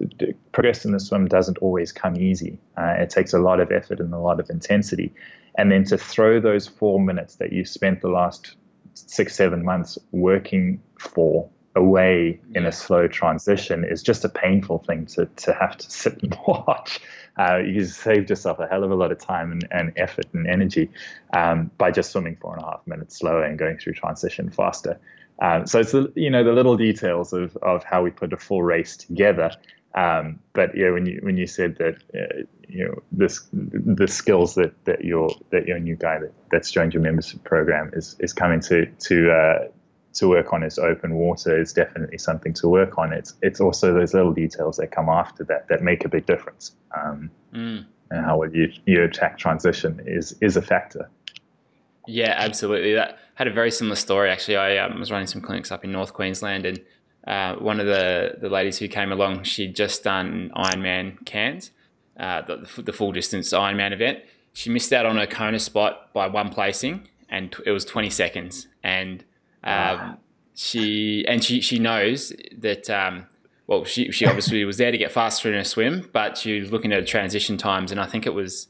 [0.50, 2.58] progress in the swim doesn't always come easy.
[2.76, 5.14] Uh, it takes a lot of effort and a lot of intensity,
[5.54, 8.56] and then to throw those four minutes that you spent the last
[8.94, 15.06] six seven months working for away in a slow transition is just a painful thing
[15.06, 17.00] to, to have to sit and watch.
[17.38, 20.46] Uh, you saved yourself a hell of a lot of time and, and effort and
[20.46, 20.90] energy
[21.32, 25.00] um, by just swimming four and a half minutes slower and going through transition faster.
[25.40, 28.36] Um, so it's the, you know the little details of, of how we put a
[28.36, 29.50] full race together.
[29.94, 34.54] Um, but yeah, when you when you said that uh, you know this the skills
[34.54, 38.32] that, that your that your new guy that, that's joined your membership program is is
[38.32, 39.68] coming to to uh,
[40.14, 43.12] to work on is open water is definitely something to work on.
[43.12, 46.72] It's it's also those little details that come after that that make a big difference.
[46.96, 47.84] Um, mm.
[48.10, 51.08] And how you you attack transition is is a factor.
[52.06, 52.94] Yeah, absolutely.
[52.94, 54.30] That had a very similar story.
[54.30, 56.80] Actually, I um, was running some clinics up in North Queensland, and
[57.26, 61.70] uh, one of the the ladies who came along, she'd just done Ironman Cairns,
[62.18, 64.18] uh, the, the full distance Ironman event.
[64.52, 68.68] She missed out on her Kona spot by one placing, and it was 20 seconds.
[68.82, 69.24] And
[69.64, 70.18] um,
[70.54, 72.88] she and she she knows that.
[72.90, 73.26] Um,
[73.66, 76.72] well, she she obviously was there to get faster in her swim, but she was
[76.72, 78.68] looking at transition times, and I think it was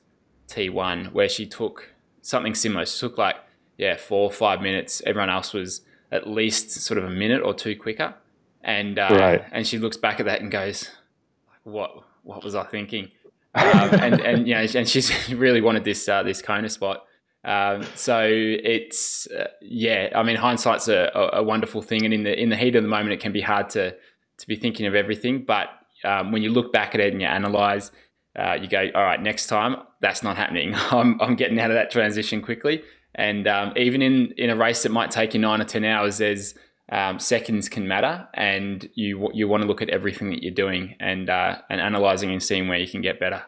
[0.49, 2.87] T1 where she took something similar.
[2.87, 3.37] She took like
[3.79, 5.03] yeah four or five minutes.
[5.07, 5.81] Everyone else was
[6.11, 8.15] at least sort of a minute or two quicker,
[8.63, 9.45] and uh, right.
[9.51, 10.91] and she looks back at that and goes,
[11.65, 13.11] "What what was I thinking?"
[13.55, 17.07] um, and and you know, and she's really wanted this uh, this Kona spot,
[17.45, 22.41] um, so it's uh, yeah, I mean hindsight's a, a, wonderful thing, and in the
[22.41, 23.91] in the heat of the moment, it can be hard to
[24.39, 25.45] to be thinking of everything.
[25.45, 25.69] But
[26.05, 27.91] um, when you look back at it and you analyze,
[28.39, 30.75] uh, you go, all right, next time that's not happening.
[30.91, 32.83] I'm I'm getting out of that transition quickly.
[33.15, 36.19] And um, even in in a race that might take you nine or ten hours,
[36.19, 36.55] there's
[36.91, 40.95] um, seconds can matter, and you you want to look at everything that you're doing
[41.01, 43.43] and uh, and analyzing and seeing where you can get better.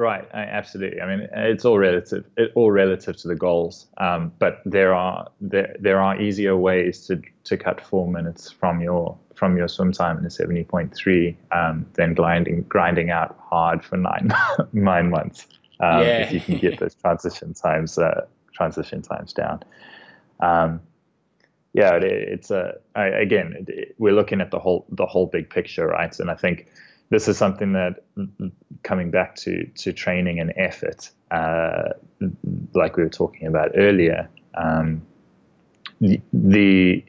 [0.00, 1.02] Right, absolutely.
[1.02, 2.24] I mean, it's all relative.
[2.38, 7.06] It, all relative to the goals, um, but there are there there are easier ways
[7.08, 10.94] to to cut four minutes from your from your swim time in a seventy point
[10.94, 14.32] three um, than grinding grinding out hard for nine
[14.72, 15.46] nine months.
[15.80, 16.22] Um, yeah.
[16.22, 18.24] If you can get those transition times uh,
[18.54, 19.62] transition times down.
[20.40, 20.80] Um,
[21.74, 25.88] yeah, it, it's a again it, we're looking at the whole the whole big picture,
[25.88, 26.18] right?
[26.18, 26.68] And I think
[27.10, 28.04] this is something that
[28.82, 31.90] coming back to to training and effort, uh,
[32.74, 35.02] like we were talking about earlier, um,
[36.00, 37.04] the, the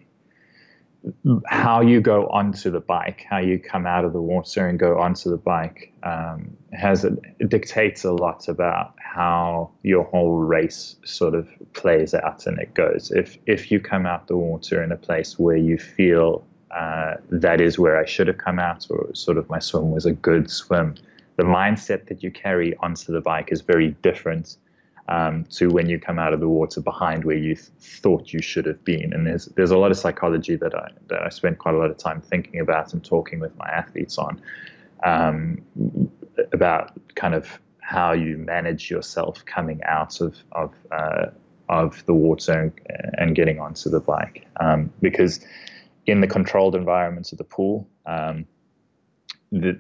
[1.48, 5.00] how you go onto the bike, how you come out of the water and go
[5.00, 7.06] onto the bike, um, has
[7.48, 13.12] dictates a lot about how your whole race sort of plays out and it goes.
[13.12, 17.60] If if you come out the water in a place where you feel uh, that
[17.62, 20.50] is where I should have come out, or sort of my swim was a good
[20.50, 20.96] swim.
[21.36, 24.58] The mindset that you carry onto the bike is very different
[25.08, 28.42] um, to when you come out of the water behind where you th- thought you
[28.42, 29.12] should have been.
[29.14, 31.90] And there's there's a lot of psychology that I that I spend quite a lot
[31.90, 34.42] of time thinking about and talking with my athletes on
[35.04, 35.62] um,
[36.54, 41.26] about kind of how you manage yourself coming out of of uh,
[41.68, 45.40] of the water and, and, getting onto the bike um, because
[46.06, 48.46] in the controlled environments of the pool, um,
[49.52, 49.80] the,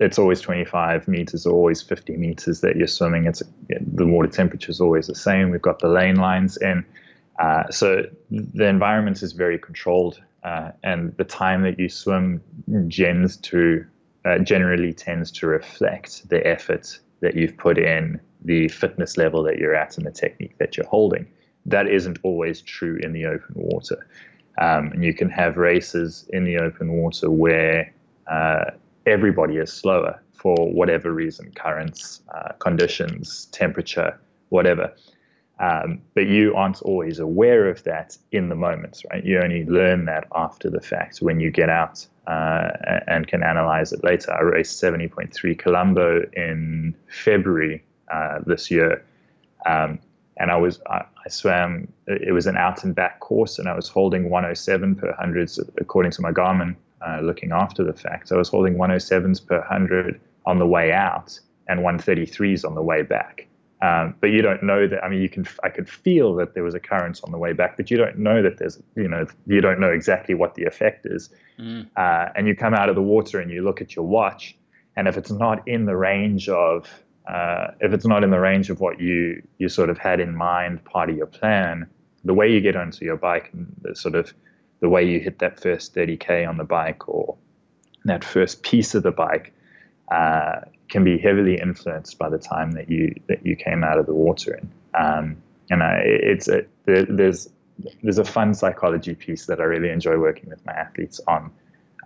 [0.00, 3.26] it's always 25 meters, always 50 meters that you're swimming.
[3.26, 5.50] It's the water temperature is always the same.
[5.50, 6.84] We've got the lane lines in,
[7.38, 12.42] uh, so the environment is very controlled, uh, and the time that you swim
[12.90, 13.84] tends to
[14.24, 19.58] uh, generally tends to reflect the effort that you've put in, the fitness level that
[19.58, 21.26] you're at, and the technique that you're holding.
[21.66, 24.06] That isn't always true in the open water.
[24.60, 27.92] Um, and you can have races in the open water where
[28.26, 28.72] uh,
[29.06, 34.92] everybody is slower for whatever reason currents, uh, conditions, temperature, whatever.
[35.60, 39.24] Um, but you aren't always aware of that in the moment, right?
[39.24, 42.68] You only learn that after the fact when you get out uh,
[43.08, 44.32] and can analyze it later.
[44.32, 47.82] I raced 70.3 Colombo in February
[48.12, 49.04] uh, this year.
[49.66, 49.98] Um,
[50.38, 51.92] and I was I, I, swam.
[52.06, 56.12] It was an out and back course, and I was holding 107 per hundreds according
[56.12, 56.76] to my Garmin.
[57.06, 61.38] Uh, looking after the fact, I was holding 107s per hundred on the way out
[61.68, 63.46] and 133s on the way back.
[63.80, 65.04] Um, but you don't know that.
[65.04, 65.46] I mean, you can.
[65.62, 68.18] I could feel that there was a current on the way back, but you don't
[68.18, 68.82] know that there's.
[68.96, 71.30] You know, you don't know exactly what the effect is.
[71.60, 71.88] Mm.
[71.96, 74.56] Uh, and you come out of the water and you look at your watch,
[74.96, 76.88] and if it's not in the range of
[77.28, 80.34] uh, if it's not in the range of what you you sort of had in
[80.34, 81.86] mind, part of your plan,
[82.24, 84.32] the way you get onto your bike and the sort of
[84.80, 87.36] the way you hit that first 30k on the bike or
[88.04, 89.52] that first piece of the bike
[90.10, 94.06] uh, can be heavily influenced by the time that you that you came out of
[94.06, 94.70] the water in.
[94.98, 95.36] Um,
[95.70, 97.50] and I, it's a, there, there's
[98.02, 101.50] there's a fun psychology piece that I really enjoy working with my athletes on.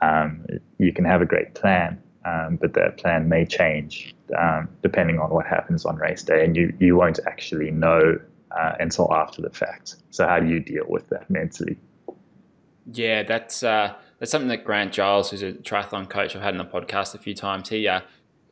[0.03, 0.45] Um,
[0.79, 5.31] you can have a great plan, um, but that plan may change um, depending on
[5.31, 8.19] what happens on race day, and you you won't actually know
[8.51, 9.97] uh, until after the fact.
[10.11, 11.77] So how do you deal with that mentally?
[12.91, 16.59] Yeah, that's uh, that's something that Grant Giles, who's a triathlon coach, I've had on
[16.59, 17.69] the podcast a few times.
[17.69, 18.01] He uh,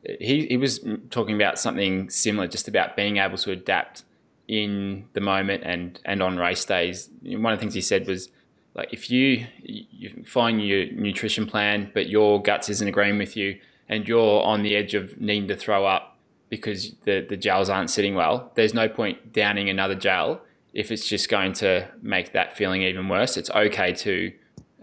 [0.03, 4.03] he he was talking about something similar, just about being able to adapt
[4.47, 7.09] in the moment and and on race days.
[7.23, 8.29] One of the things he said was
[8.73, 13.59] like if you you find your nutrition plan, but your guts isn't agreeing with you,
[13.89, 16.17] and you're on the edge of needing to throw up
[16.49, 18.51] because the the gels aren't sitting well.
[18.55, 20.41] There's no point downing another gel
[20.73, 23.35] if it's just going to make that feeling even worse.
[23.37, 24.31] It's okay to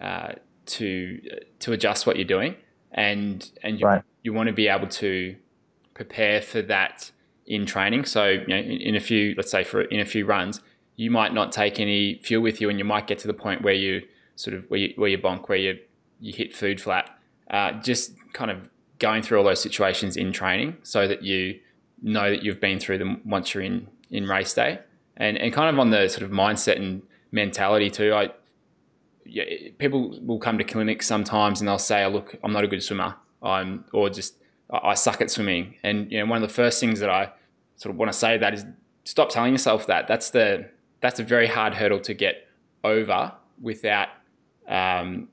[0.01, 0.33] uh,
[0.67, 1.21] to
[1.61, 2.57] to adjust what you're doing,
[2.93, 4.03] and and you, right.
[4.23, 5.37] you want to be able to
[5.95, 7.11] prepare for that
[7.47, 8.05] in training.
[8.05, 10.61] So you know, in, in a few, let's say for in a few runs,
[10.99, 13.63] you might not take any fuel with you, and you might get to the point
[13.63, 14.03] where you
[14.35, 15.79] sort of where you, where you bonk, where you
[16.21, 17.09] you hit food flat.
[17.49, 18.69] Uh, just kind of
[18.99, 21.61] going through all those situations in training, so that you
[22.03, 24.81] know that you've been through them once you're in in race day,
[25.17, 28.13] and and kind of on the sort of mindset and mentality too.
[28.13, 28.31] I
[29.25, 29.45] yeah,
[29.79, 32.83] people will come to clinics sometimes and they'll say, oh, "Look, I'm not a good
[32.83, 34.35] swimmer," I'm or just
[34.69, 35.77] I suck at swimming.
[35.85, 37.31] And you know, one of the first things that I
[37.77, 38.67] sort of want to say that is
[39.05, 40.09] stop telling yourself that.
[40.09, 40.71] That's the
[41.01, 42.49] that's a very hard hurdle to get
[42.85, 44.09] over without
[44.67, 45.29] um,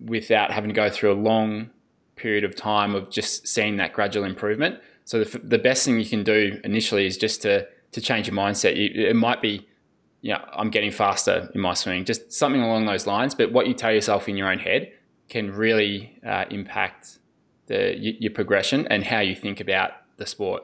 [0.00, 1.70] without having to go through a long
[2.16, 4.78] period of time of just seeing that gradual improvement.
[5.04, 8.36] So the, the best thing you can do initially is just to to change your
[8.36, 8.76] mindset.
[8.76, 9.66] You, it might be,
[10.20, 13.34] you know, I'm getting faster in my swimming, just something along those lines.
[13.34, 14.92] But what you tell yourself in your own head
[15.28, 17.18] can really uh, impact
[17.66, 20.62] the your progression and how you think about the sport.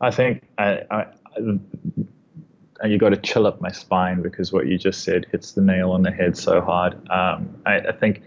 [0.00, 1.06] I think I, I
[2.84, 5.92] you got to chill up my spine because what you just said hits the nail
[5.92, 6.94] on the head so hard.
[7.10, 8.22] Um, I, I, think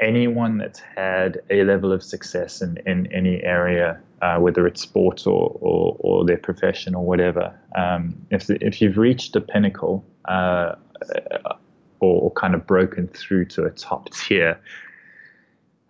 [0.00, 5.26] anyone that's had a level of success in, in any area, uh, whether it's sports
[5.26, 10.74] or, or, or, their profession or whatever, um, if, if you've reached a pinnacle uh,
[12.00, 14.58] or, or kind of broken through to a top tier,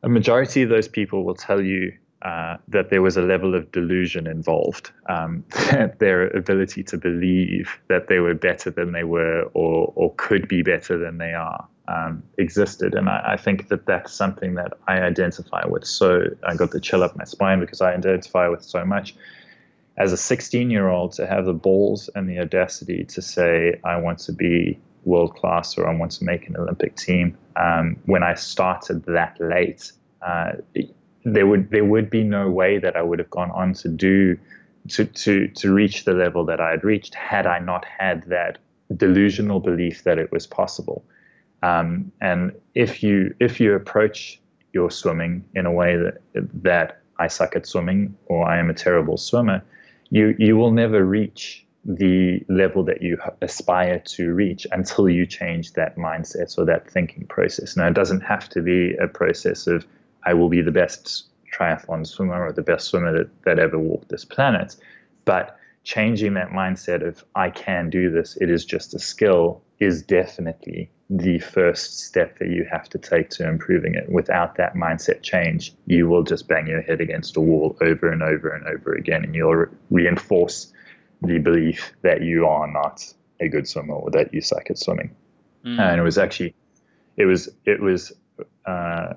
[0.03, 1.93] a majority of those people will tell you
[2.25, 5.45] uh, that there was a level of delusion involved, um,
[5.99, 10.63] their ability to believe that they were better than they were or, or could be
[10.63, 12.95] better than they are um, existed.
[12.95, 15.85] And I, I, think that that's something that I identify with.
[15.85, 19.15] So I got the chill up my spine because I identify with so much.
[19.99, 23.97] As a 16 year old, to have the balls and the audacity to say, I
[23.99, 28.23] want to be world class or I want to make an Olympic team, um, when
[28.23, 30.53] I started that late, uh,
[31.25, 34.39] there would there would be no way that I would have gone on to do
[34.89, 38.59] to to to reach the level that I had reached had I not had that
[38.97, 41.05] delusional belief that it was possible.
[41.63, 44.41] Um, and if you if you approach
[44.73, 46.21] your swimming in a way that
[46.63, 49.63] that I suck at swimming or I am a terrible swimmer,
[50.11, 55.75] you you will never reach the level that you aspire to reach until you change
[55.75, 57.77] that mindset or that thinking process.
[57.77, 59.87] Now, it doesn't have to be a process of
[60.27, 64.09] I will be the best triathlon swimmer or the best swimmer that, that ever walked
[64.09, 64.77] this planet.
[65.25, 70.03] But changing that mindset of I can do this, it is just a skill, is
[70.03, 74.11] definitely the first step that you have to take to improving it.
[74.11, 78.23] Without that mindset change, you will just bang your head against a wall over and
[78.23, 80.73] over and over again, and you'll re- reinforce
[81.23, 83.05] the belief that you are not
[83.41, 85.15] a good swimmer or that you suck at swimming.
[85.65, 85.79] Mm.
[85.79, 86.55] And it was actually,
[87.17, 88.13] it was, it was,
[88.65, 89.15] uh,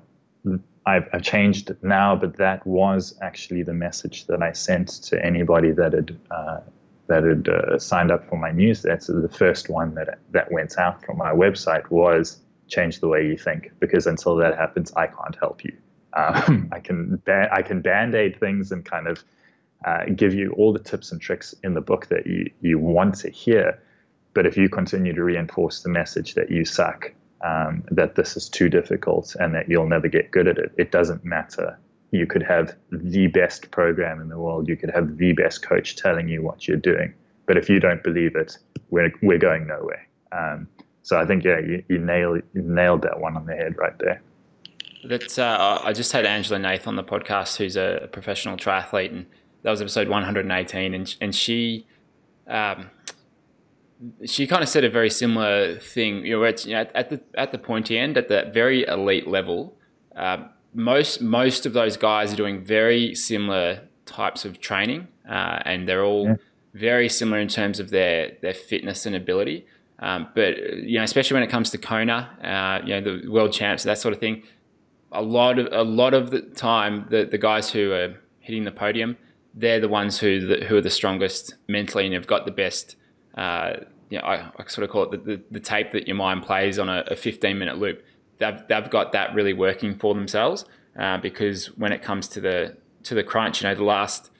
[0.88, 5.24] I've, I've, changed it now, but that was actually the message that I sent to
[5.24, 6.60] anybody that had uh,
[7.08, 9.20] that had uh, signed up for my newsletter.
[9.20, 13.36] The first one that that went out from my website was change the way you
[13.36, 15.76] think, because until that happens, I can't help you.
[16.14, 19.22] Um, I can ba- I can band aid things and kind of
[19.84, 23.16] uh, give you all the tips and tricks in the book that you you want
[23.16, 23.82] to hear.
[24.34, 27.12] But if you continue to reinforce the message that you suck,
[27.42, 30.72] um, that this is too difficult and that you'll never get good at it.
[30.76, 31.78] It doesn't matter.
[32.10, 34.68] You could have the best program in the world.
[34.68, 37.14] You could have the best coach telling you what you're doing.
[37.46, 38.58] But if you don't believe it,
[38.90, 40.06] we're, we're going nowhere.
[40.32, 40.68] Um,
[41.02, 43.98] so I think, yeah, you, you, nailed, you nailed that one on the head right
[43.98, 44.20] there.
[45.04, 49.26] That's, uh, I just had Angela Naeth on the podcast, who's a professional triathlete, and
[49.62, 50.94] that was episode 118.
[50.94, 51.86] And, and she,
[52.46, 52.90] um,
[54.24, 56.24] she kind of said a very similar thing.
[56.24, 59.26] You know, at, you know, at the at the pointy end, at the very elite
[59.26, 59.76] level,
[60.16, 60.44] uh,
[60.74, 66.04] most most of those guys are doing very similar types of training, uh, and they're
[66.04, 66.34] all yeah.
[66.74, 69.66] very similar in terms of their their fitness and ability.
[70.00, 73.52] Um, but you know, especially when it comes to Kona, uh, you know, the world
[73.52, 74.42] champs, that sort of thing.
[75.10, 78.70] A lot of a lot of the time, the the guys who are hitting the
[78.70, 79.16] podium,
[79.54, 82.96] they're the ones who the, who are the strongest mentally and have got the best.
[83.34, 83.72] Uh,
[84.10, 86.42] you know, I, I, sort of call it the, the, the, tape that your mind
[86.42, 88.02] plays on a, a 15 minute loop.
[88.38, 90.64] They've, they've got that really working for themselves
[90.98, 94.30] uh, because when it comes to the to the crunch, you know, the last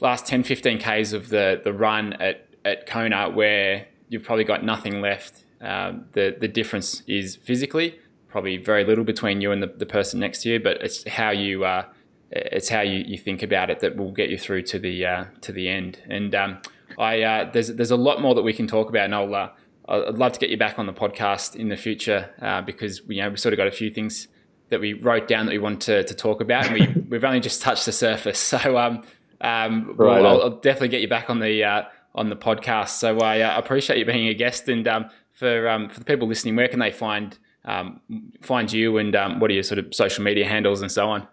[0.00, 4.64] last 10, 15 Ks of the, the run at, at Kona where you've probably got
[4.64, 5.44] nothing left.
[5.60, 10.20] Um, the, the difference is physically, probably very little between you and the, the person
[10.20, 11.84] next to you, but it's how you, uh,
[12.30, 15.24] it's how you, you think about it that will get you through to the, uh,
[15.40, 15.98] to the end.
[16.08, 16.58] And um,
[16.98, 19.50] I, uh, there's, there's a lot more that we can talk about and I'll, uh,
[19.88, 23.22] I'd love to get you back on the podcast in the future uh, because you
[23.22, 24.28] know, we've sort of got a few things
[24.68, 26.66] that we wrote down that we want to, to talk about.
[26.66, 28.38] And we, we've only just touched the surface.
[28.38, 29.04] So um,
[29.40, 31.82] um, right well, I'll, I'll, definitely get you back on the uh,
[32.14, 32.90] on the podcast.
[32.90, 34.68] So I uh, appreciate you being a guest.
[34.68, 38.00] And um, for um, for the people listening, where can they find um,
[38.42, 38.98] find you?
[38.98, 41.28] And um, what are your sort of social media handles and so on?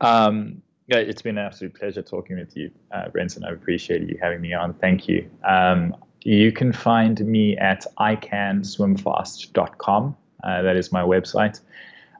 [0.00, 3.42] Um, yeah, it's been an absolute pleasure talking with you, uh, Brenton.
[3.44, 4.74] I appreciate you having me on.
[4.74, 5.30] Thank you.
[5.42, 10.16] Um, you can find me at icanswimfast.com.
[10.42, 11.60] Uh, that is my website,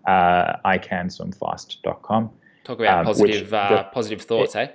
[0.07, 2.31] uh, icanswimfast.com.
[2.65, 4.69] Talk about um, positive, uh, positive thoughts, it, eh?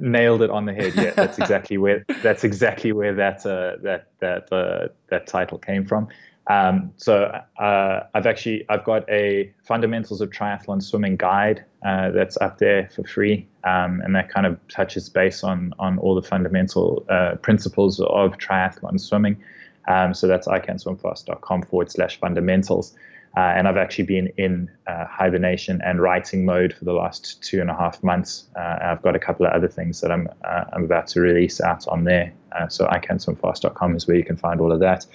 [0.00, 0.94] Nailed it on the head.
[0.94, 5.84] Yeah, that's exactly where that's exactly where that uh, that that uh, that title came
[5.84, 6.08] from.
[6.48, 7.24] Um, so
[7.58, 12.88] uh, I've actually I've got a fundamentals of triathlon swimming guide uh, that's up there
[12.94, 17.34] for free, um, and that kind of touches base on on all the fundamental uh,
[17.36, 19.42] principles of triathlon swimming.
[19.88, 22.94] Um, so that's icanswimfast.com forward slash fundamentals.
[23.36, 27.60] Uh, and I've actually been in uh, hibernation and writing mode for the last two
[27.60, 28.46] and a half months.
[28.56, 31.86] Uh, I've got a couple of other things that I'm I'm about to release out
[31.88, 32.32] on there.
[32.52, 35.06] Uh, so icanswimfast.com is where you can find all of that.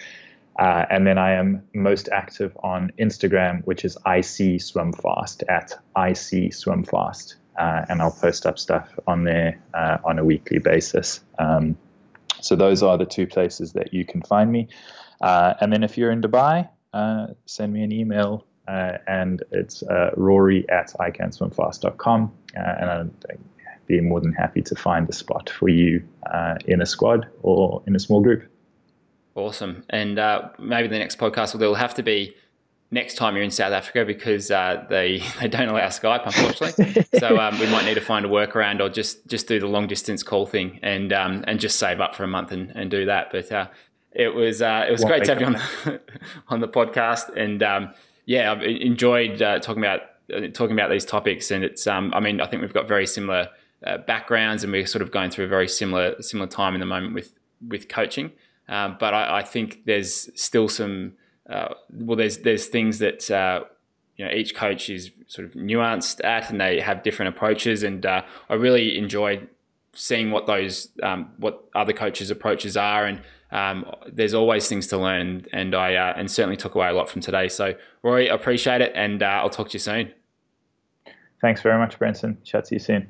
[0.61, 6.51] Uh, and then I am most active on Instagram, which is IC Swimfast at IC
[6.53, 7.35] Swimfast.
[7.57, 9.59] and I'll post up stuff on there
[10.03, 11.21] on a weekly basis.
[11.39, 11.75] Um,
[12.41, 14.67] so those are the two places that you can find me.
[15.21, 18.45] and then if you're in Dubai, uh, send me an email.
[18.67, 22.31] Uh, and it's uh, rory at icanswimfast.com.
[22.55, 23.39] Uh, and I'd
[23.87, 27.83] be more than happy to find a spot for you uh, in a squad or
[27.87, 28.43] in a small group.
[29.35, 29.83] Awesome.
[29.89, 32.35] And uh, maybe the next podcast will have to be
[32.91, 37.05] next time you're in South Africa because uh, they they don't allow Skype, unfortunately.
[37.19, 39.87] so um, we might need to find a workaround or just just do the long
[39.87, 43.05] distance call thing and um, and just save up for a month and, and do
[43.05, 43.31] that.
[43.31, 43.67] But uh,
[44.11, 46.01] it was uh, it was great to have you on the,
[46.49, 47.93] on the podcast, and um,
[48.25, 50.01] yeah, I've enjoyed uh, talking about
[50.33, 51.51] uh, talking about these topics.
[51.51, 53.47] And it's um, I mean, I think we've got very similar
[53.85, 56.85] uh, backgrounds, and we're sort of going through a very similar similar time in the
[56.85, 57.33] moment with
[57.65, 58.31] with coaching.
[58.71, 61.13] Um, but I, I, think there's still some
[61.47, 63.65] uh, well, there's there's things that uh,
[64.15, 67.83] you know each coach is sort of nuanced at, and they have different approaches.
[67.83, 69.41] And I really enjoy
[69.93, 74.97] seeing what those um, what other coaches' approaches are and um, there's always things to
[74.97, 77.49] learn, and I uh, and certainly took away a lot from today.
[77.49, 80.11] So, Rory, appreciate it, and uh, I'll talk to you soon.
[81.41, 82.37] Thanks very much, Brenton.
[82.43, 83.09] Chat to you soon.